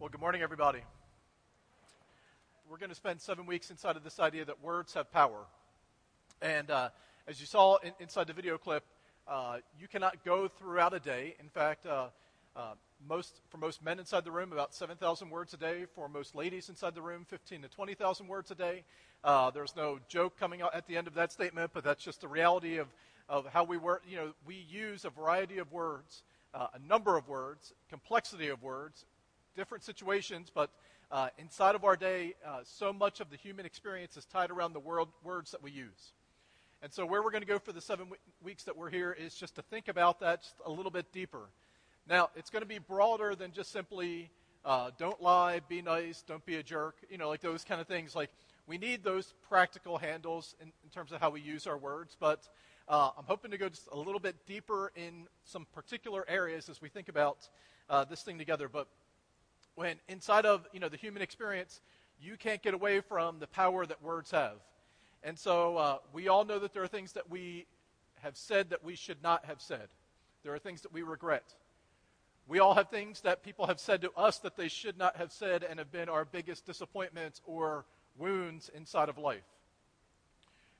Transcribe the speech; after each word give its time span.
Well, 0.00 0.08
good 0.08 0.22
morning, 0.22 0.40
everybody. 0.40 0.78
We're 2.70 2.78
going 2.78 2.88
to 2.88 2.94
spend 2.94 3.20
seven 3.20 3.44
weeks 3.44 3.70
inside 3.70 3.96
of 3.96 4.02
this 4.02 4.18
idea 4.18 4.46
that 4.46 4.64
words 4.64 4.94
have 4.94 5.12
power. 5.12 5.44
And 6.40 6.70
uh, 6.70 6.88
as 7.28 7.38
you 7.38 7.44
saw 7.44 7.76
in, 7.76 7.92
inside 8.00 8.26
the 8.26 8.32
video 8.32 8.56
clip, 8.56 8.82
uh, 9.28 9.58
you 9.78 9.88
cannot 9.88 10.24
go 10.24 10.48
throughout 10.48 10.94
a 10.94 11.00
day. 11.00 11.36
In 11.38 11.50
fact, 11.50 11.84
uh, 11.84 12.06
uh 12.56 12.72
most, 13.06 13.42
for 13.50 13.58
most 13.58 13.84
men 13.84 13.98
inside 13.98 14.24
the 14.24 14.30
room, 14.30 14.54
about 14.54 14.72
7,000 14.74 15.28
words 15.28 15.52
a 15.52 15.58
day. 15.58 15.84
For 15.94 16.08
most 16.08 16.34
ladies 16.34 16.70
inside 16.70 16.94
the 16.94 17.02
room, 17.02 17.26
15 17.28 17.60
to 17.60 17.68
20,000 17.68 18.26
words 18.26 18.50
a 18.50 18.54
day. 18.54 18.84
Uh, 19.22 19.50
there's 19.50 19.76
no 19.76 19.98
joke 20.08 20.38
coming 20.38 20.62
out 20.62 20.74
at 20.74 20.86
the 20.86 20.96
end 20.96 21.08
of 21.08 21.14
that 21.14 21.30
statement, 21.30 21.72
but 21.74 21.84
that's 21.84 22.02
just 22.02 22.22
the 22.22 22.28
reality 22.28 22.78
of, 22.78 22.88
of 23.28 23.44
how 23.52 23.64
we 23.64 23.76
work. 23.76 24.04
You 24.08 24.16
know, 24.16 24.32
we 24.46 24.64
use 24.66 25.04
a 25.04 25.10
variety 25.10 25.58
of 25.58 25.70
words, 25.70 26.22
uh, 26.54 26.68
a 26.72 26.88
number 26.88 27.18
of 27.18 27.28
words, 27.28 27.74
complexity 27.90 28.48
of 28.48 28.62
words, 28.62 29.04
different 29.56 29.84
situations, 29.84 30.50
but 30.54 30.70
uh, 31.10 31.28
inside 31.38 31.74
of 31.74 31.84
our 31.84 31.96
day, 31.96 32.34
uh, 32.46 32.60
so 32.64 32.92
much 32.92 33.20
of 33.20 33.30
the 33.30 33.36
human 33.36 33.66
experience 33.66 34.16
is 34.16 34.24
tied 34.24 34.50
around 34.50 34.72
the 34.72 34.80
world, 34.80 35.08
words 35.24 35.50
that 35.50 35.62
we 35.62 35.70
use. 35.70 36.12
And 36.82 36.92
so, 36.92 37.04
where 37.04 37.22
we're 37.22 37.30
going 37.30 37.42
to 37.42 37.48
go 37.48 37.58
for 37.58 37.72
the 37.72 37.80
seven 37.80 38.06
weeks 38.42 38.64
that 38.64 38.76
we're 38.76 38.90
here 38.90 39.12
is 39.12 39.34
just 39.34 39.56
to 39.56 39.62
think 39.62 39.88
about 39.88 40.20
that 40.20 40.42
just 40.42 40.54
a 40.64 40.70
little 40.70 40.90
bit 40.90 41.12
deeper. 41.12 41.50
Now, 42.08 42.30
it's 42.36 42.48
going 42.48 42.62
to 42.62 42.68
be 42.68 42.78
broader 42.78 43.34
than 43.34 43.52
just 43.52 43.70
simply 43.70 44.30
uh, 44.64 44.90
don't 44.98 45.20
lie, 45.20 45.60
be 45.68 45.82
nice, 45.82 46.22
don't 46.22 46.44
be 46.46 46.56
a 46.56 46.62
jerk, 46.62 46.96
you 47.10 47.18
know, 47.18 47.28
like 47.28 47.40
those 47.40 47.64
kind 47.64 47.80
of 47.80 47.86
things. 47.86 48.14
Like, 48.14 48.30
we 48.66 48.78
need 48.78 49.02
those 49.02 49.34
practical 49.48 49.98
handles 49.98 50.54
in, 50.60 50.68
in 50.84 50.90
terms 50.90 51.12
of 51.12 51.20
how 51.20 51.30
we 51.30 51.40
use 51.40 51.66
our 51.66 51.76
words, 51.76 52.16
but 52.18 52.48
uh, 52.88 53.10
I'm 53.16 53.24
hoping 53.24 53.50
to 53.50 53.58
go 53.58 53.68
just 53.68 53.88
a 53.92 53.98
little 53.98 54.20
bit 54.20 54.36
deeper 54.46 54.90
in 54.96 55.26
some 55.44 55.66
particular 55.74 56.24
areas 56.28 56.68
as 56.68 56.80
we 56.80 56.88
think 56.88 57.08
about 57.08 57.48
uh, 57.88 58.04
this 58.04 58.22
thing 58.22 58.38
together. 58.38 58.68
But 58.68 58.88
when 59.80 59.96
inside 60.08 60.44
of 60.44 60.68
you 60.74 60.78
know 60.78 60.90
the 60.90 60.98
human 60.98 61.22
experience, 61.22 61.80
you 62.20 62.36
can't 62.36 62.62
get 62.62 62.74
away 62.74 63.00
from 63.00 63.38
the 63.38 63.46
power 63.46 63.86
that 63.86 64.02
words 64.02 64.30
have. 64.30 64.58
And 65.22 65.38
so 65.38 65.78
uh, 65.78 65.96
we 66.12 66.28
all 66.28 66.44
know 66.44 66.58
that 66.58 66.74
there 66.74 66.82
are 66.82 66.86
things 66.86 67.14
that 67.14 67.30
we 67.30 67.64
have 68.22 68.36
said 68.36 68.68
that 68.68 68.84
we 68.84 68.94
should 68.94 69.22
not 69.22 69.46
have 69.46 69.58
said. 69.58 69.88
There 70.42 70.52
are 70.52 70.58
things 70.58 70.82
that 70.82 70.92
we 70.92 71.00
regret. 71.00 71.54
We 72.46 72.58
all 72.58 72.74
have 72.74 72.90
things 72.90 73.22
that 73.22 73.42
people 73.42 73.68
have 73.68 73.80
said 73.80 74.02
to 74.02 74.12
us 74.18 74.38
that 74.40 74.54
they 74.54 74.68
should 74.68 74.98
not 74.98 75.16
have 75.16 75.32
said 75.32 75.64
and 75.64 75.78
have 75.78 75.90
been 75.90 76.10
our 76.10 76.26
biggest 76.26 76.66
disappointments 76.66 77.40
or 77.46 77.86
wounds 78.18 78.70
inside 78.74 79.08
of 79.08 79.16
life. 79.16 79.48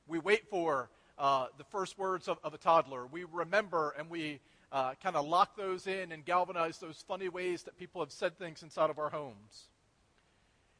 We 0.05 0.19
wait 0.19 0.47
for 0.47 0.91
uh, 1.17 1.47
the 1.57 1.63
first 1.63 1.97
words 1.97 2.27
of, 2.27 2.37
of, 2.43 2.53
a 2.53 2.59
toddler. 2.59 3.07
We 3.07 3.23
remember 3.23 3.95
and 3.97 4.11
we 4.11 4.41
uh, 4.71 4.93
kind 5.03 5.15
of 5.15 5.27
lock 5.27 5.55
those 5.57 5.87
in 5.87 6.11
and 6.11 6.25
galvanize 6.25 6.77
those 6.77 7.03
funny 7.07 7.29
ways 7.29 7.63
that 7.63 7.77
people 7.77 8.01
have 8.01 8.11
said 8.11 8.37
things 8.37 8.63
inside 8.63 8.89
of 8.89 8.99
our 8.99 9.09
homes. 9.09 9.67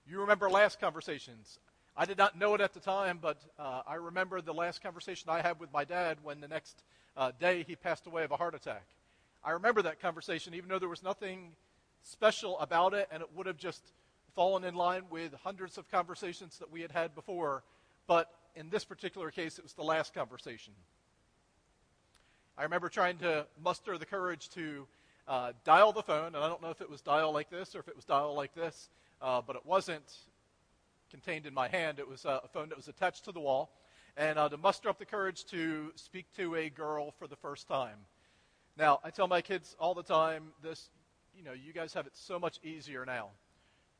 You 0.08 0.22
remember 0.22 0.50
last 0.50 0.80
conversations. 0.80 1.60
I 1.96 2.06
did 2.06 2.18
not 2.18 2.38
know 2.38 2.56
it 2.56 2.62
at 2.62 2.74
the 2.74 2.80
time, 2.80 3.20
but 3.22 3.38
uh, 3.60 3.82
I 3.86 3.96
remember 3.96 4.42
the 4.42 4.54
last 4.54 4.82
conversation 4.82 5.30
I 5.30 5.42
had 5.42 5.60
with 5.60 5.72
my 5.74 5.84
dad 5.84 6.18
when 6.24 6.40
the 6.40 6.48
next 6.48 6.84
uh, 7.18 7.32
day 7.40 7.64
he 7.68 7.76
passed 7.76 8.08
away 8.08 8.24
of 8.24 8.32
a 8.32 8.38
heart 8.38 8.56
attack. 8.56 8.86
I 9.44 9.52
remember 9.52 9.82
that 9.82 10.00
conversation, 10.00 10.54
even 10.54 10.70
though 10.70 10.80
there 10.80 10.90
was 10.90 11.04
nothing 11.04 11.52
special 12.04 12.58
about 12.60 12.94
it, 12.94 13.10
and 13.12 13.22
it 13.22 13.30
would 13.36 13.46
have 13.46 13.58
just 13.58 13.82
fallen 14.36 14.64
in 14.64 14.76
line 14.76 15.04
with 15.10 15.34
hundreds 15.44 15.78
of 15.78 15.90
conversations 15.92 16.58
that 16.60 16.72
we 16.72 16.82
had 16.82 16.92
had 16.92 17.14
before. 17.14 17.64
But 18.08 18.32
in 18.56 18.70
this 18.70 18.86
particular 18.86 19.32
case, 19.32 19.58
it 19.58 19.64
was 19.64 19.74
the 19.74 19.84
last 19.84 20.14
conversation. 20.14 20.74
I 22.58 22.64
remember 22.64 22.90
trying 22.90 23.18
to 23.20 23.46
muster 23.64 23.98
the 23.98 24.06
courage 24.06 24.50
to 24.50 24.86
uh, 25.28 25.54
dial 25.64 25.94
the 25.94 26.04
phone, 26.04 26.28
and 26.28 26.38
I 26.38 26.48
don't 26.48 26.62
know 26.62 26.70
if 26.70 26.82
it 26.82 26.90
was 26.90 27.02
dial 27.02 27.32
like 27.32 27.50
this 27.50 27.76
or 27.76 27.80
if 27.80 27.88
it 27.88 27.96
was 27.96 28.06
dial 28.06 28.36
like 28.36 28.54
this, 28.54 28.90
uh, 29.22 29.42
but 29.42 29.56
it 29.56 29.66
wasn't 29.66 30.04
contained 31.10 31.46
in 31.46 31.54
my 31.54 31.68
hand. 31.68 32.00
It 32.00 32.08
was 32.08 32.26
uh, 32.26 32.40
a 32.44 32.48
phone 32.48 32.70
that 32.70 32.76
was 32.76 32.88
attached 32.88 33.26
to 33.26 33.32
the 33.32 33.40
wall, 33.40 33.72
and 34.18 34.38
uh, 34.38 34.50
to 34.50 34.58
muster 34.58 34.90
up 34.90 35.00
the 35.00 35.06
courage 35.06 35.46
to 35.46 35.92
speak 35.96 36.26
to 36.36 36.56
a 36.56 36.70
girl 36.70 37.12
for 37.12 37.28
the 37.28 37.38
first 37.38 37.68
time. 37.68 37.98
Now, 38.78 39.00
I 39.04 39.10
tell 39.10 39.28
my 39.28 39.42
kids 39.42 39.76
all 39.80 39.94
the 39.94 40.04
time 40.04 40.52
this, 40.62 40.90
you 41.36 41.44
know, 41.44 41.54
you 41.54 41.74
guys 41.74 41.94
have 41.94 42.06
it 42.06 42.14
so 42.16 42.38
much 42.38 42.60
easier 42.64 43.06
now 43.06 43.30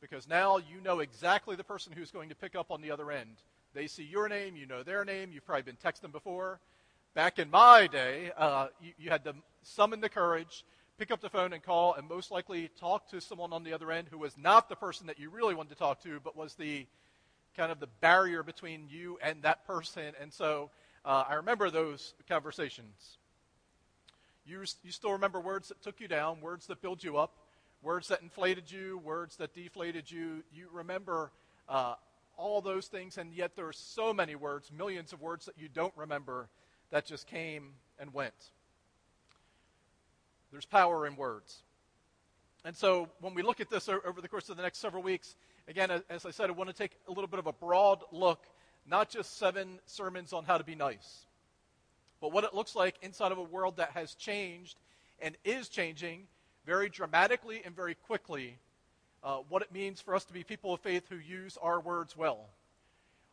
because 0.00 0.28
now 0.28 0.58
you 0.58 0.80
know 0.82 1.00
exactly 1.00 1.56
the 1.56 1.64
person 1.64 1.92
who's 1.92 2.10
going 2.10 2.28
to 2.28 2.34
pick 2.34 2.54
up 2.54 2.70
on 2.70 2.82
the 2.82 2.90
other 2.90 3.10
end. 3.10 3.36
They 3.74 3.86
see 3.86 4.02
your 4.02 4.28
name, 4.28 4.56
you 4.56 4.66
know 4.66 4.82
their 4.82 5.04
name, 5.04 5.30
you've 5.32 5.46
probably 5.46 5.62
been 5.62 5.76
texting 5.76 6.12
before. 6.12 6.60
Back 7.14 7.38
in 7.38 7.50
my 7.50 7.88
day, 7.88 8.32
uh, 8.38 8.68
you, 8.80 8.92
you 8.98 9.10
had 9.10 9.22
to 9.24 9.34
summon 9.62 10.00
the 10.00 10.08
courage, 10.08 10.64
pick 10.96 11.10
up 11.10 11.20
the 11.20 11.28
phone 11.28 11.52
and 11.52 11.62
call, 11.62 11.92
and 11.92 12.08
most 12.08 12.30
likely 12.30 12.70
talk 12.80 13.10
to 13.10 13.20
someone 13.20 13.52
on 13.52 13.64
the 13.64 13.74
other 13.74 13.92
end 13.92 14.08
who 14.10 14.16
was 14.16 14.38
not 14.38 14.70
the 14.70 14.76
person 14.76 15.06
that 15.08 15.18
you 15.18 15.28
really 15.28 15.54
wanted 15.54 15.68
to 15.68 15.74
talk 15.74 16.02
to, 16.04 16.20
but 16.24 16.38
was 16.38 16.54
the 16.54 16.86
kind 17.54 17.70
of 17.70 17.80
the 17.80 17.88
barrier 18.00 18.42
between 18.42 18.86
you 18.88 19.18
and 19.22 19.42
that 19.42 19.66
person. 19.66 20.14
And 20.22 20.32
so 20.32 20.70
uh, 21.04 21.24
I 21.28 21.34
remember 21.34 21.68
those 21.68 22.14
conversations. 22.30 23.18
You, 24.46 24.60
you 24.82 24.90
still 24.90 25.12
remember 25.12 25.38
words 25.38 25.68
that 25.68 25.82
took 25.82 26.00
you 26.00 26.08
down, 26.08 26.40
words 26.40 26.66
that 26.68 26.80
built 26.80 27.04
you 27.04 27.18
up, 27.18 27.32
words 27.82 28.08
that 28.08 28.22
inflated 28.22 28.72
you, 28.72 28.96
words 29.04 29.36
that 29.36 29.52
deflated 29.52 30.10
you. 30.10 30.44
You 30.50 30.68
remember 30.72 31.30
uh, 31.68 31.96
all 32.38 32.62
those 32.62 32.86
things, 32.86 33.18
and 33.18 33.34
yet 33.34 33.54
there 33.54 33.66
are 33.66 33.74
so 33.74 34.14
many 34.14 34.34
words, 34.34 34.72
millions 34.74 35.12
of 35.12 35.20
words 35.20 35.44
that 35.44 35.58
you 35.58 35.68
don't 35.68 35.92
remember 35.94 36.48
that 36.92 37.06
just 37.06 37.26
came 37.26 37.70
and 37.98 38.14
went. 38.14 38.34
There's 40.52 40.66
power 40.66 41.06
in 41.06 41.16
words. 41.16 41.62
And 42.64 42.76
so 42.76 43.08
when 43.20 43.34
we 43.34 43.42
look 43.42 43.60
at 43.60 43.70
this 43.70 43.88
over 43.88 44.20
the 44.20 44.28
course 44.28 44.48
of 44.50 44.56
the 44.56 44.62
next 44.62 44.78
several 44.78 45.02
weeks, 45.02 45.34
again, 45.66 45.90
as 46.08 46.26
I 46.26 46.30
said, 46.30 46.50
I 46.50 46.52
want 46.52 46.68
to 46.68 46.76
take 46.76 46.92
a 47.08 47.10
little 47.10 47.26
bit 47.26 47.40
of 47.40 47.46
a 47.46 47.52
broad 47.52 48.04
look, 48.12 48.44
not 48.86 49.08
just 49.08 49.38
seven 49.38 49.80
sermons 49.86 50.32
on 50.32 50.44
how 50.44 50.58
to 50.58 50.64
be 50.64 50.74
nice, 50.74 51.24
but 52.20 52.30
what 52.30 52.44
it 52.44 52.54
looks 52.54 52.76
like 52.76 52.96
inside 53.02 53.32
of 53.32 53.38
a 53.38 53.42
world 53.42 53.78
that 53.78 53.90
has 53.92 54.14
changed 54.14 54.78
and 55.18 55.36
is 55.44 55.68
changing 55.68 56.26
very 56.66 56.90
dramatically 56.90 57.62
and 57.64 57.74
very 57.74 57.94
quickly, 57.94 58.58
uh, 59.24 59.38
what 59.48 59.62
it 59.62 59.72
means 59.72 60.00
for 60.00 60.14
us 60.14 60.24
to 60.26 60.32
be 60.32 60.44
people 60.44 60.74
of 60.74 60.80
faith 60.80 61.04
who 61.08 61.16
use 61.16 61.56
our 61.62 61.80
words 61.80 62.16
well. 62.16 62.50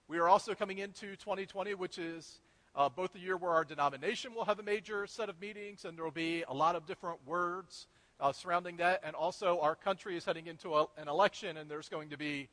We 0.08 0.18
are 0.18 0.30
also 0.30 0.56
coming 0.56 0.80
into 0.80 1.16
2020, 1.18 1.76
which 1.76 2.00
is 2.00 2.40
uh, 2.80 2.88
both 2.88 3.14
a 3.14 3.20
year 3.20 3.36
where 3.36 3.52
our 3.52 3.66
denomination 3.66 4.34
will 4.34 4.46
have 4.46 4.58
a 4.58 4.64
major 4.64 5.06
set 5.06 5.28
of 5.28 5.40
meetings, 5.42 5.84
and 5.84 5.98
there 5.98 6.06
will 6.06 6.12
be 6.12 6.46
a 6.48 6.54
lot 6.54 6.78
of 6.78 6.86
different 6.86 7.20
words 7.28 7.88
uh, 8.22 8.32
surrounding 8.32 8.78
that. 8.78 9.02
And 9.04 9.18
also, 9.18 9.60
our 9.60 9.76
country 9.76 10.16
is 10.16 10.24
heading 10.24 10.48
into 10.48 10.74
a, 10.74 10.88
an 10.98 11.10
election, 11.10 11.58
and 11.58 11.70
there's 11.70 11.90
going 11.90 12.10
to 12.12 12.18
be 12.18 12.48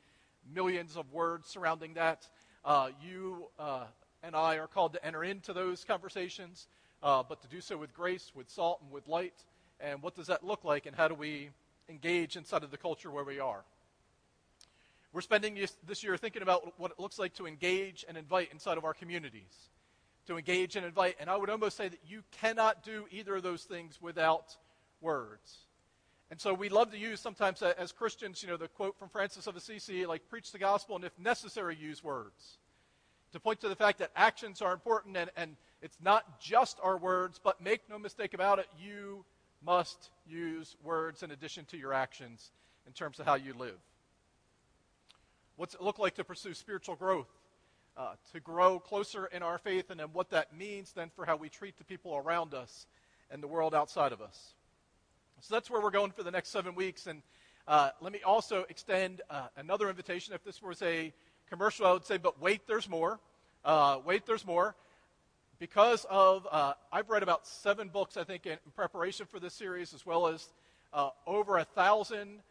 millions 0.53 0.97
of 0.97 1.13
words 1.13 1.47
surrounding 1.47 1.93
that. 1.93 2.27
Uh, 2.65 2.89
you 3.01 3.47
uh, 3.57 3.85
and 4.21 4.35
I 4.35 4.57
are 4.57 4.67
called 4.67 4.91
to 4.93 5.05
enter 5.05 5.23
into 5.23 5.53
those 5.53 5.85
conversations, 5.85 6.67
uh, 7.01 7.23
but 7.27 7.41
to 7.43 7.47
do 7.47 7.61
so 7.61 7.77
with 7.77 7.93
grace, 7.93 8.33
with 8.35 8.49
salt, 8.49 8.81
and 8.83 8.91
with 8.91 9.07
light. 9.07 9.45
And 9.79 10.03
what 10.03 10.13
does 10.13 10.27
that 10.27 10.43
look 10.43 10.65
like, 10.65 10.87
and 10.87 10.93
how 10.93 11.07
do 11.07 11.15
we 11.15 11.51
engage 11.87 12.35
inside 12.35 12.63
of 12.63 12.71
the 12.71 12.77
culture 12.77 13.09
where 13.09 13.23
we 13.23 13.39
are? 13.39 13.63
We're 15.13 15.21
spending 15.21 15.57
this 15.85 16.03
year 16.03 16.17
thinking 16.17 16.41
about 16.41 16.77
what 16.77 16.91
it 16.91 16.99
looks 16.99 17.17
like 17.17 17.33
to 17.35 17.47
engage 17.47 18.03
and 18.09 18.17
invite 18.17 18.51
inside 18.51 18.77
of 18.77 18.83
our 18.83 18.93
communities 18.93 19.69
to 20.27 20.37
engage 20.37 20.75
and 20.75 20.85
invite. 20.85 21.15
And 21.19 21.29
I 21.29 21.37
would 21.37 21.49
almost 21.49 21.77
say 21.77 21.89
that 21.89 21.99
you 22.07 22.23
cannot 22.39 22.83
do 22.83 23.05
either 23.11 23.35
of 23.35 23.43
those 23.43 23.63
things 23.63 24.01
without 24.01 24.55
words. 25.01 25.57
And 26.29 26.39
so 26.39 26.53
we 26.53 26.69
love 26.69 26.91
to 26.91 26.97
use 26.97 27.21
sometimes 27.21 27.61
uh, 27.61 27.73
as 27.77 27.91
Christians, 27.91 28.43
you 28.43 28.49
know, 28.49 28.57
the 28.57 28.67
quote 28.67 28.97
from 28.99 29.09
Francis 29.09 29.47
of 29.47 29.55
Assisi, 29.55 30.05
like 30.05 30.27
preach 30.29 30.51
the 30.51 30.59
gospel 30.59 30.95
and 30.95 31.05
if 31.05 31.17
necessary, 31.17 31.75
use 31.75 32.03
words. 32.03 32.57
To 33.31 33.39
point 33.39 33.61
to 33.61 33.69
the 33.69 33.75
fact 33.75 33.99
that 33.99 34.11
actions 34.15 34.61
are 34.61 34.73
important 34.73 35.15
and, 35.15 35.31
and 35.37 35.55
it's 35.81 35.97
not 36.01 36.41
just 36.41 36.77
our 36.83 36.97
words, 36.97 37.39
but 37.41 37.61
make 37.61 37.89
no 37.89 37.97
mistake 37.97 38.33
about 38.33 38.59
it, 38.59 38.67
you 38.77 39.23
must 39.65 40.09
use 40.25 40.75
words 40.83 41.23
in 41.23 41.31
addition 41.31 41.65
to 41.65 41.77
your 41.77 41.93
actions 41.93 42.51
in 42.85 42.93
terms 42.93 43.19
of 43.19 43.25
how 43.25 43.35
you 43.35 43.53
live. 43.57 43.77
What's 45.55 45.75
it 45.75 45.81
look 45.81 45.97
like 45.97 46.15
to 46.15 46.23
pursue 46.23 46.53
spiritual 46.53 46.95
growth? 46.95 47.29
Uh, 47.97 48.13
to 48.31 48.39
grow 48.39 48.79
closer 48.79 49.25
in 49.27 49.41
our 49.41 49.57
faith 49.57 49.89
and 49.89 49.99
then 49.99 50.07
what 50.13 50.29
that 50.29 50.55
means 50.55 50.93
then 50.93 51.09
for 51.15 51.25
how 51.25 51.35
we 51.35 51.49
treat 51.49 51.77
the 51.77 51.83
people 51.83 52.15
around 52.15 52.53
us 52.53 52.85
and 53.31 53.41
the 53.41 53.47
world 53.47 53.73
outside 53.73 54.11
of 54.11 54.21
us. 54.21 54.53
So 55.41 55.55
that's 55.55 55.69
where 55.69 55.81
we're 55.81 55.91
going 55.91 56.11
for 56.11 56.23
the 56.23 56.31
next 56.31 56.49
seven 56.49 56.75
weeks. 56.75 57.07
And 57.07 57.21
uh, 57.67 57.89
let 57.99 58.13
me 58.13 58.21
also 58.23 58.65
extend 58.69 59.21
uh, 59.29 59.47
another 59.57 59.89
invitation. 59.89 60.33
If 60.33 60.43
this 60.43 60.61
was 60.61 60.81
a 60.81 61.11
commercial, 61.49 61.85
I 61.85 61.91
would 61.91 62.05
say, 62.05 62.17
but 62.17 62.39
wait, 62.41 62.67
there's 62.67 62.87
more. 62.87 63.19
Uh, 63.65 63.99
wait, 64.05 64.25
there's 64.25 64.45
more. 64.45 64.75
Because 65.59 66.05
of, 66.09 66.47
uh, 66.51 66.73
I've 66.91 67.09
read 67.09 67.23
about 67.23 67.47
seven 67.47 67.89
books, 67.89 68.15
I 68.15 68.23
think, 68.23 68.45
in, 68.45 68.53
in 68.53 68.71
preparation 68.75 69.25
for 69.25 69.39
this 69.39 69.55
series, 69.55 69.93
as 69.93 70.05
well 70.05 70.27
as 70.27 70.47
uh, 70.93 71.09
over 71.25 71.57
a 71.57 71.65
thousand 71.65 72.41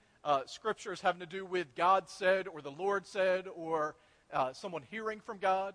scriptures 0.46 1.00
having 1.00 1.20
to 1.20 1.26
do 1.26 1.44
with 1.44 1.72
God 1.76 2.08
said 2.08 2.48
or 2.48 2.60
the 2.60 2.72
Lord 2.72 3.06
said 3.06 3.46
or 3.54 3.94
uh, 4.32 4.52
someone 4.52 4.82
hearing 4.90 5.20
from 5.20 5.38
God. 5.38 5.74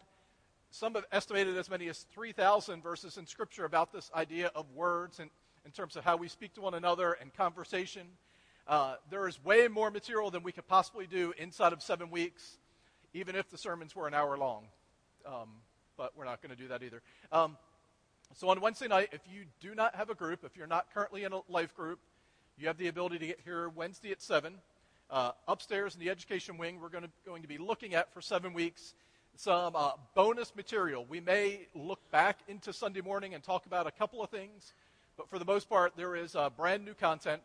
Some 0.69 0.95
have 0.95 1.05
estimated 1.11 1.57
as 1.57 1.69
many 1.69 1.89
as 1.89 2.05
3,000 2.13 2.81
verses 2.81 3.17
in 3.17 3.25
Scripture 3.25 3.65
about 3.65 3.91
this 3.91 4.09
idea 4.15 4.51
of 4.55 4.71
words 4.71 5.19
and 5.19 5.29
in 5.65 5.71
terms 5.71 5.95
of 5.95 6.03
how 6.03 6.17
we 6.17 6.27
speak 6.27 6.53
to 6.53 6.61
one 6.61 6.73
another 6.73 7.13
and 7.13 7.33
conversation. 7.33 8.07
Uh, 8.67 8.95
there 9.09 9.27
is 9.27 9.43
way 9.43 9.67
more 9.67 9.91
material 9.91 10.31
than 10.31 10.43
we 10.43 10.51
could 10.51 10.67
possibly 10.67 11.07
do 11.07 11.33
inside 11.37 11.73
of 11.73 11.81
seven 11.81 12.09
weeks, 12.09 12.57
even 13.13 13.35
if 13.35 13.49
the 13.49 13.57
sermons 13.57 13.95
were 13.95 14.07
an 14.07 14.13
hour 14.13 14.37
long. 14.37 14.65
Um, 15.25 15.49
but 15.97 16.13
we're 16.15 16.25
not 16.25 16.41
going 16.41 16.55
to 16.55 16.61
do 16.61 16.69
that 16.69 16.81
either. 16.83 17.01
Um, 17.31 17.57
so 18.33 18.49
on 18.49 18.61
Wednesday 18.61 18.87
night, 18.87 19.09
if 19.11 19.21
you 19.31 19.43
do 19.59 19.75
not 19.75 19.95
have 19.95 20.09
a 20.09 20.15
group, 20.15 20.43
if 20.45 20.55
you're 20.55 20.67
not 20.67 20.87
currently 20.93 21.25
in 21.25 21.33
a 21.33 21.41
life 21.49 21.75
group, 21.75 21.99
you 22.57 22.67
have 22.67 22.77
the 22.77 22.87
ability 22.87 23.19
to 23.19 23.27
get 23.27 23.39
here 23.43 23.69
Wednesday 23.69 24.11
at 24.11 24.21
7. 24.21 24.55
Uh, 25.11 25.31
upstairs 25.45 25.93
in 25.93 25.99
the 25.99 26.09
education 26.09 26.57
wing, 26.57 26.79
we're 26.79 26.87
going 26.87 27.03
to, 27.03 27.09
going 27.25 27.41
to 27.41 27.47
be 27.47 27.57
looking 27.57 27.95
at 27.95 28.13
for 28.13 28.21
seven 28.21 28.53
weeks 28.53 28.93
some 29.35 29.75
uh, 29.75 29.91
bonus 30.15 30.55
material. 30.55 31.05
We 31.09 31.19
may 31.19 31.67
look 31.75 31.99
back 32.11 32.39
into 32.47 32.71
Sunday 32.71 33.01
morning 33.01 33.33
and 33.33 33.43
talk 33.43 33.65
about 33.65 33.87
a 33.87 33.91
couple 33.91 34.23
of 34.23 34.29
things, 34.29 34.71
but 35.17 35.29
for 35.29 35.37
the 35.37 35.43
most 35.43 35.67
part, 35.67 35.97
there 35.97 36.15
is 36.15 36.33
uh, 36.33 36.49
brand 36.49 36.85
new 36.85 36.93
content 36.93 37.41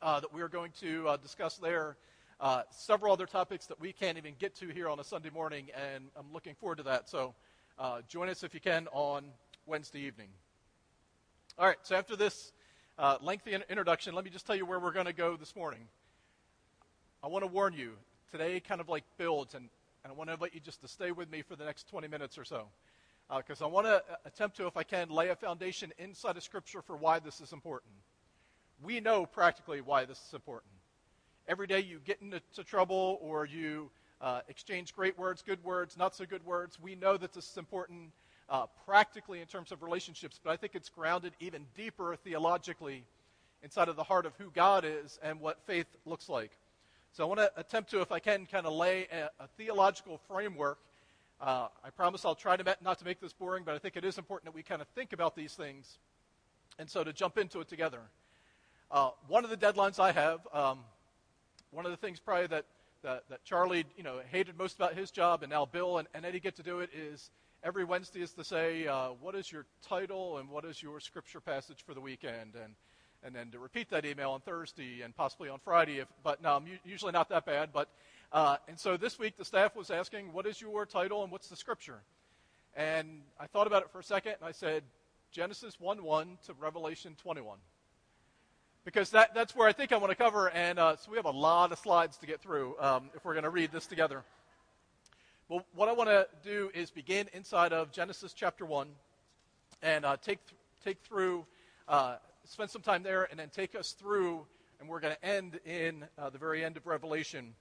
uh, 0.00 0.20
that 0.20 0.32
we 0.32 0.40
are 0.40 0.48
going 0.48 0.72
to 0.80 1.08
uh, 1.08 1.16
discuss 1.18 1.58
there. 1.58 1.98
Uh, 2.40 2.62
several 2.70 3.12
other 3.12 3.26
topics 3.26 3.66
that 3.66 3.78
we 3.78 3.92
can't 3.92 4.16
even 4.16 4.32
get 4.38 4.54
to 4.56 4.68
here 4.68 4.88
on 4.88 4.98
a 4.98 5.04
Sunday 5.04 5.30
morning, 5.30 5.66
and 5.92 6.04
I'm 6.18 6.32
looking 6.32 6.54
forward 6.54 6.78
to 6.78 6.84
that. 6.84 7.06
So 7.06 7.34
join 8.08 8.30
us 8.30 8.44
if 8.44 8.54
you 8.54 8.60
can 8.60 8.88
on 8.92 9.24
Wednesday 9.66 10.00
evening. 10.00 10.28
All 11.58 11.66
right, 11.66 11.76
so 11.82 11.96
after 11.96 12.16
this 12.16 12.52
lengthy 13.20 13.54
introduction, 13.68 14.14
let 14.14 14.24
me 14.24 14.30
just 14.30 14.46
tell 14.46 14.56
you 14.56 14.64
where 14.64 14.80
we're 14.80 14.92
going 14.92 15.04
to 15.04 15.12
go 15.12 15.36
this 15.36 15.54
morning. 15.54 15.86
I 17.24 17.28
want 17.28 17.44
to 17.44 17.46
warn 17.46 17.72
you, 17.72 17.92
today 18.32 18.58
kind 18.58 18.80
of 18.80 18.88
like 18.88 19.04
builds, 19.16 19.54
and, 19.54 19.68
and 20.02 20.12
I 20.12 20.16
want 20.16 20.28
to 20.28 20.34
invite 20.34 20.54
you 20.54 20.60
just 20.60 20.80
to 20.80 20.88
stay 20.88 21.12
with 21.12 21.30
me 21.30 21.42
for 21.42 21.54
the 21.54 21.64
next 21.64 21.88
20 21.88 22.08
minutes 22.08 22.36
or 22.36 22.44
so. 22.44 22.66
Because 23.36 23.62
uh, 23.62 23.66
I 23.66 23.68
want 23.68 23.86
to 23.86 23.94
uh, 23.94 24.16
attempt 24.24 24.56
to, 24.56 24.66
if 24.66 24.76
I 24.76 24.82
can, 24.82 25.08
lay 25.08 25.28
a 25.28 25.36
foundation 25.36 25.92
inside 25.98 26.36
of 26.36 26.42
Scripture 26.42 26.82
for 26.82 26.96
why 26.96 27.20
this 27.20 27.40
is 27.40 27.52
important. 27.52 27.92
We 28.82 28.98
know 28.98 29.24
practically 29.24 29.80
why 29.80 30.04
this 30.04 30.18
is 30.18 30.34
important. 30.34 30.72
Every 31.46 31.68
day 31.68 31.78
you 31.78 32.00
get 32.04 32.20
into 32.20 32.40
trouble 32.64 33.20
or 33.22 33.46
you 33.46 33.90
uh, 34.20 34.40
exchange 34.48 34.92
great 34.92 35.16
words, 35.16 35.42
good 35.42 35.62
words, 35.62 35.96
not 35.96 36.16
so 36.16 36.24
good 36.24 36.44
words. 36.44 36.80
We 36.82 36.96
know 36.96 37.16
that 37.16 37.32
this 37.32 37.48
is 37.48 37.56
important 37.56 38.10
uh, 38.48 38.66
practically 38.84 39.40
in 39.40 39.46
terms 39.46 39.70
of 39.70 39.84
relationships, 39.84 40.40
but 40.42 40.50
I 40.50 40.56
think 40.56 40.74
it's 40.74 40.88
grounded 40.88 41.34
even 41.38 41.66
deeper 41.76 42.16
theologically 42.16 43.04
inside 43.62 43.88
of 43.88 43.94
the 43.94 44.02
heart 44.02 44.26
of 44.26 44.34
who 44.38 44.50
God 44.50 44.84
is 44.84 45.20
and 45.22 45.38
what 45.38 45.60
faith 45.66 45.86
looks 46.04 46.28
like. 46.28 46.50
So 47.14 47.24
I 47.24 47.26
want 47.26 47.40
to 47.40 47.52
attempt 47.58 47.90
to, 47.90 48.00
if 48.00 48.10
I 48.10 48.20
can, 48.20 48.46
kind 48.46 48.64
of 48.64 48.72
lay 48.72 49.06
a, 49.12 49.28
a 49.38 49.46
theological 49.58 50.18
framework. 50.28 50.78
Uh, 51.38 51.68
I 51.84 51.90
promise 51.90 52.24
I'll 52.24 52.34
try 52.34 52.56
to 52.56 52.76
not 52.82 52.98
to 53.00 53.04
make 53.04 53.20
this 53.20 53.34
boring, 53.34 53.64
but 53.64 53.74
I 53.74 53.78
think 53.78 53.98
it 53.98 54.04
is 54.04 54.16
important 54.16 54.46
that 54.46 54.54
we 54.54 54.62
kind 54.62 54.80
of 54.80 54.88
think 54.88 55.12
about 55.12 55.36
these 55.36 55.52
things. 55.52 55.98
And 56.78 56.88
so 56.88 57.04
to 57.04 57.12
jump 57.12 57.36
into 57.36 57.60
it 57.60 57.68
together. 57.68 58.00
Uh, 58.90 59.10
one 59.28 59.44
of 59.44 59.50
the 59.50 59.58
deadlines 59.58 59.98
I 59.98 60.12
have, 60.12 60.40
um, 60.54 60.78
one 61.70 61.84
of 61.84 61.90
the 61.90 61.98
things 61.98 62.18
probably 62.18 62.46
that, 62.46 62.64
that, 63.02 63.24
that, 63.28 63.44
Charlie 63.44 63.84
you 63.94 64.04
know, 64.04 64.20
hated 64.30 64.56
most 64.56 64.76
about 64.76 64.94
his 64.94 65.10
job, 65.10 65.42
and 65.42 65.50
now 65.50 65.66
Bill 65.66 65.98
and, 65.98 66.08
and 66.14 66.24
Eddie 66.24 66.40
get 66.40 66.56
to 66.56 66.62
do 66.62 66.80
it, 66.80 66.88
is 66.94 67.30
every 67.62 67.84
Wednesday 67.84 68.22
is 68.22 68.32
to 68.32 68.44
say, 68.44 68.86
uh, 68.86 69.08
what 69.20 69.34
is 69.34 69.52
your 69.52 69.66
title 69.86 70.38
and 70.38 70.48
what 70.48 70.64
is 70.64 70.82
your 70.82 70.98
scripture 70.98 71.40
passage 71.40 71.84
for 71.84 71.92
the 71.92 72.00
weekend? 72.00 72.54
And 72.54 72.74
and 73.24 73.34
then 73.34 73.50
to 73.50 73.58
repeat 73.58 73.90
that 73.90 74.04
email 74.04 74.32
on 74.32 74.40
Thursday 74.40 75.02
and 75.02 75.14
possibly 75.14 75.48
on 75.48 75.58
Friday. 75.60 75.98
If, 75.98 76.08
but 76.22 76.42
no, 76.42 76.56
I'm 76.56 76.64
usually 76.84 77.12
not 77.12 77.28
that 77.28 77.46
bad. 77.46 77.70
But 77.72 77.88
uh, 78.32 78.56
and 78.68 78.78
so 78.78 78.96
this 78.96 79.18
week 79.18 79.36
the 79.36 79.44
staff 79.44 79.76
was 79.76 79.90
asking, 79.90 80.32
"What 80.32 80.46
is 80.46 80.60
your 80.60 80.86
title 80.86 81.22
and 81.22 81.30
what's 81.30 81.48
the 81.48 81.56
scripture?" 81.56 82.00
And 82.74 83.22
I 83.38 83.46
thought 83.46 83.66
about 83.66 83.82
it 83.82 83.90
for 83.90 84.00
a 84.00 84.04
second, 84.04 84.34
and 84.40 84.44
I 84.44 84.52
said, 84.52 84.82
"Genesis 85.30 85.76
1:1 85.80 86.38
to 86.46 86.54
Revelation 86.54 87.16
21." 87.22 87.58
Because 88.84 89.10
that, 89.10 89.32
that's 89.32 89.54
where 89.54 89.68
I 89.68 89.72
think 89.72 89.92
I 89.92 89.96
want 89.96 90.10
to 90.10 90.16
cover, 90.16 90.50
and 90.50 90.76
uh, 90.76 90.96
so 90.96 91.12
we 91.12 91.16
have 91.16 91.26
a 91.26 91.30
lot 91.30 91.70
of 91.70 91.78
slides 91.78 92.16
to 92.16 92.26
get 92.26 92.40
through 92.40 92.74
um, 92.80 93.10
if 93.14 93.24
we're 93.24 93.34
going 93.34 93.44
to 93.44 93.50
read 93.50 93.70
this 93.70 93.86
together. 93.86 94.24
Well, 95.48 95.64
what 95.74 95.88
I 95.88 95.92
want 95.92 96.08
to 96.08 96.26
do 96.42 96.70
is 96.74 96.90
begin 96.90 97.28
inside 97.32 97.72
of 97.72 97.92
Genesis 97.92 98.32
chapter 98.32 98.64
1 98.64 98.88
and 99.82 100.04
uh, 100.04 100.16
take, 100.16 100.38
th- 100.46 100.58
take 100.82 100.98
through 101.02 101.44
uh, 101.86 102.16
spend 102.44 102.70
some 102.70 102.82
time 102.82 103.02
there 103.02 103.28
and 103.30 103.38
then 103.38 103.48
take 103.48 103.74
us 103.74 103.92
through, 103.92 104.46
and 104.80 104.88
we're 104.88 105.00
going 105.00 105.14
to 105.14 105.24
end 105.24 105.60
in 105.64 106.04
uh, 106.18 106.30
the 106.30 106.38
very 106.38 106.64
end 106.64 106.76
of 106.76 106.86
Revelation 106.86 107.54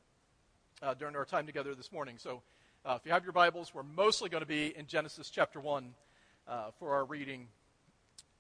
uh, 0.81 0.93
during 0.93 1.15
our 1.15 1.25
time 1.25 1.45
together 1.45 1.75
this 1.75 1.91
morning. 1.91 2.15
So 2.17 2.41
uh, 2.85 2.97
if 2.99 3.05
you 3.05 3.11
have 3.11 3.23
your 3.23 3.33
Bibles, 3.33 3.73
we're 3.73 3.83
mostly 3.83 4.29
going 4.29 4.41
to 4.41 4.47
be 4.47 4.75
in 4.75 4.87
Genesis 4.87 5.29
chapter 5.29 5.59
1 5.59 5.93
uh, 6.47 6.71
for 6.79 6.93
our 6.93 7.05
reading 7.05 7.47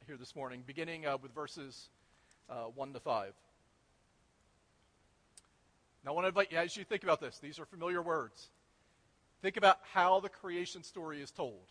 here 0.07 0.17
this 0.17 0.35
morning, 0.35 0.63
beginning 0.65 1.05
uh, 1.05 1.17
with 1.21 1.33
verses 1.33 1.89
uh, 2.49 2.63
1 2.63 2.93
to 2.93 2.99
5. 2.99 3.33
Now, 6.03 6.11
I 6.11 6.13
want 6.15 6.25
to 6.25 6.29
invite 6.29 6.51
you, 6.51 6.57
as 6.57 6.75
you 6.75 6.83
think 6.83 7.03
about 7.03 7.21
this, 7.21 7.37
these 7.37 7.59
are 7.59 7.65
familiar 7.65 8.01
words. 8.01 8.49
Think 9.43 9.57
about 9.57 9.77
how 9.93 10.19
the 10.19 10.29
creation 10.29 10.83
story 10.83 11.21
is 11.21 11.29
told, 11.29 11.61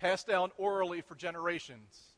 passed 0.00 0.28
down 0.28 0.50
orally 0.56 1.00
for 1.00 1.16
generations 1.16 2.12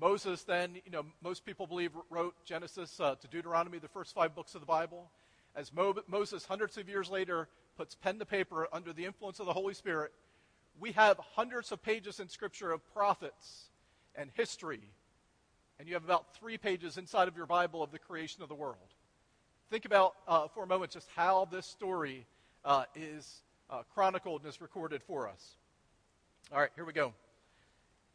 Moses 0.00 0.42
then, 0.44 0.76
you 0.86 0.90
know, 0.90 1.04
most 1.22 1.44
people 1.44 1.66
believe 1.66 1.92
wrote 2.08 2.34
Genesis 2.44 2.98
uh, 3.00 3.16
to 3.16 3.28
Deuteronomy, 3.28 3.78
the 3.78 3.88
first 3.88 4.14
five 4.14 4.34
books 4.34 4.54
of 4.54 4.62
the 4.62 4.66
Bible. 4.66 5.10
As 5.54 5.72
Mo- 5.72 6.02
Moses, 6.08 6.46
hundreds 6.46 6.78
of 6.78 6.88
years 6.88 7.10
later, 7.10 7.48
puts 7.76 7.94
pen 7.94 8.18
to 8.18 8.24
paper 8.24 8.66
under 8.72 8.92
the 8.92 9.04
influence 9.04 9.40
of 9.40 9.46
the 9.46 9.52
Holy 9.52 9.74
Spirit, 9.74 10.12
we 10.78 10.92
have 10.92 11.18
hundreds 11.34 11.70
of 11.70 11.82
pages 11.82 12.18
in 12.18 12.28
Scripture 12.28 12.72
of 12.72 12.80
prophets 12.94 13.68
and 14.14 14.30
history. 14.34 14.80
And 15.78 15.86
you 15.86 15.94
have 15.94 16.04
about 16.04 16.34
three 16.34 16.56
pages 16.56 16.96
inside 16.96 17.28
of 17.28 17.36
your 17.36 17.46
Bible 17.46 17.82
of 17.82 17.90
the 17.90 17.98
creation 17.98 18.42
of 18.42 18.48
the 18.48 18.54
world. 18.54 18.76
Think 19.70 19.84
about 19.84 20.14
uh, 20.26 20.48
for 20.48 20.64
a 20.64 20.66
moment 20.66 20.92
just 20.92 21.08
how 21.14 21.46
this 21.50 21.66
story 21.66 22.26
uh, 22.64 22.84
is 22.94 23.42
uh, 23.68 23.82
chronicled 23.92 24.42
and 24.42 24.50
is 24.50 24.60
recorded 24.60 25.02
for 25.02 25.28
us. 25.28 25.56
All 26.52 26.58
right, 26.58 26.70
here 26.74 26.84
we 26.84 26.92
go. 26.92 27.12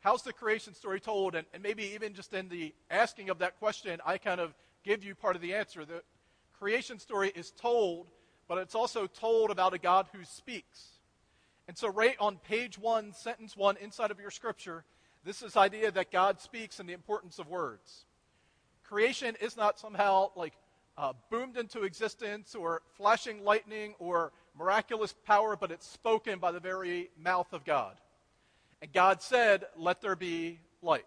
How's 0.00 0.22
the 0.22 0.32
creation 0.32 0.74
story 0.74 0.98
told? 0.98 1.34
And, 1.34 1.46
and 1.52 1.62
maybe 1.62 1.84
even 1.94 2.14
just 2.14 2.32
in 2.32 2.48
the 2.48 2.74
asking 2.90 3.28
of 3.28 3.38
that 3.38 3.58
question, 3.58 4.00
I 4.04 4.18
kind 4.18 4.40
of 4.40 4.54
give 4.82 5.04
you 5.04 5.14
part 5.14 5.36
of 5.36 5.42
the 5.42 5.54
answer. 5.54 5.84
The 5.84 6.02
creation 6.58 6.98
story 6.98 7.30
is 7.34 7.50
told, 7.50 8.06
but 8.48 8.58
it's 8.58 8.74
also 8.74 9.06
told 9.06 9.50
about 9.50 9.74
a 9.74 9.78
God 9.78 10.08
who 10.12 10.24
speaks. 10.24 10.86
And 11.68 11.76
so, 11.76 11.88
right 11.88 12.16
on 12.18 12.36
page 12.38 12.78
one, 12.78 13.12
sentence 13.12 13.56
one, 13.56 13.76
inside 13.76 14.10
of 14.10 14.18
your 14.18 14.30
scripture, 14.30 14.84
this 15.24 15.42
is 15.42 15.56
idea 15.56 15.90
that 15.90 16.10
God 16.10 16.40
speaks 16.40 16.80
and 16.80 16.88
the 16.88 16.94
importance 16.94 17.38
of 17.38 17.48
words. 17.48 18.06
Creation 18.82 19.36
is 19.40 19.56
not 19.56 19.78
somehow 19.78 20.30
like 20.34 20.54
uh, 20.96 21.12
boomed 21.30 21.56
into 21.56 21.82
existence 21.82 22.54
or 22.54 22.82
flashing 22.96 23.44
lightning 23.44 23.94
or 23.98 24.32
miraculous 24.58 25.14
power, 25.26 25.56
but 25.56 25.70
it's 25.70 25.86
spoken 25.86 26.38
by 26.38 26.50
the 26.50 26.58
very 26.58 27.10
mouth 27.22 27.52
of 27.52 27.64
God. 27.64 27.96
And 28.82 28.92
God 28.92 29.22
said, 29.22 29.64
Let 29.76 30.00
there 30.00 30.16
be 30.16 30.60
light. 30.82 31.04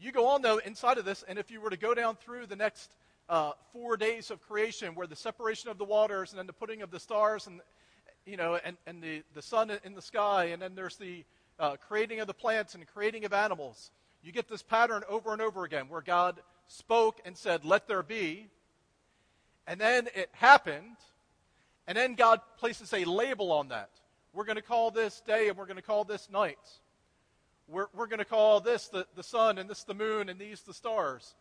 You 0.00 0.12
go 0.12 0.28
on, 0.28 0.42
though, 0.42 0.58
inside 0.58 0.98
of 0.98 1.04
this, 1.04 1.24
and 1.26 1.38
if 1.38 1.50
you 1.50 1.60
were 1.60 1.70
to 1.70 1.76
go 1.76 1.94
down 1.94 2.16
through 2.16 2.46
the 2.46 2.56
next 2.56 2.90
uh, 3.28 3.52
four 3.72 3.96
days 3.96 4.30
of 4.30 4.40
creation, 4.40 4.94
where 4.94 5.06
the 5.06 5.16
separation 5.16 5.70
of 5.70 5.78
the 5.78 5.84
waters 5.84 6.30
and 6.30 6.38
then 6.38 6.46
the 6.46 6.52
putting 6.52 6.82
of 6.82 6.90
the 6.90 7.00
stars 7.00 7.46
and, 7.46 7.60
you 8.24 8.36
know, 8.36 8.58
and, 8.64 8.76
and 8.86 9.02
the, 9.02 9.22
the 9.34 9.42
sun 9.42 9.72
in 9.84 9.94
the 9.94 10.02
sky, 10.02 10.46
and 10.46 10.62
then 10.62 10.74
there's 10.74 10.96
the 10.96 11.24
uh, 11.58 11.76
creating 11.76 12.20
of 12.20 12.26
the 12.26 12.34
plants 12.34 12.74
and 12.74 12.86
creating 12.86 13.24
of 13.24 13.32
animals, 13.32 13.90
you 14.22 14.32
get 14.32 14.48
this 14.48 14.62
pattern 14.62 15.02
over 15.08 15.32
and 15.32 15.42
over 15.42 15.64
again 15.64 15.88
where 15.88 16.00
God 16.00 16.40
spoke 16.66 17.20
and 17.24 17.36
said, 17.36 17.64
Let 17.64 17.88
there 17.88 18.02
be. 18.02 18.48
And 19.66 19.80
then 19.80 20.08
it 20.14 20.30
happened. 20.32 20.96
And 21.86 21.96
then 21.96 22.14
God 22.14 22.40
places 22.58 22.92
a 22.92 23.04
label 23.04 23.50
on 23.52 23.68
that. 23.68 23.90
We're 24.32 24.44
going 24.44 24.56
to 24.56 24.62
call 24.62 24.90
this 24.90 25.20
day 25.20 25.48
and 25.48 25.56
we're 25.56 25.66
going 25.66 25.76
to 25.76 25.82
call 25.82 26.04
this 26.04 26.28
night. 26.30 26.58
We're, 27.66 27.86
we're 27.94 28.06
going 28.06 28.18
to 28.18 28.24
call 28.24 28.60
this 28.60 28.88
the, 28.88 29.06
the 29.14 29.22
sun 29.22 29.58
and 29.58 29.68
this 29.68 29.84
the 29.84 29.94
moon 29.94 30.28
and 30.28 30.38
these 30.38 30.62
the 30.62 30.74
stars. 30.74 31.34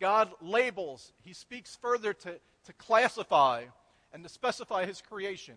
God 0.00 0.30
labels, 0.40 1.12
He 1.22 1.32
speaks 1.32 1.76
further 1.76 2.12
to, 2.12 2.32
to 2.66 2.72
classify 2.78 3.64
and 4.12 4.22
to 4.22 4.28
specify 4.28 4.86
His 4.86 5.00
creation. 5.00 5.54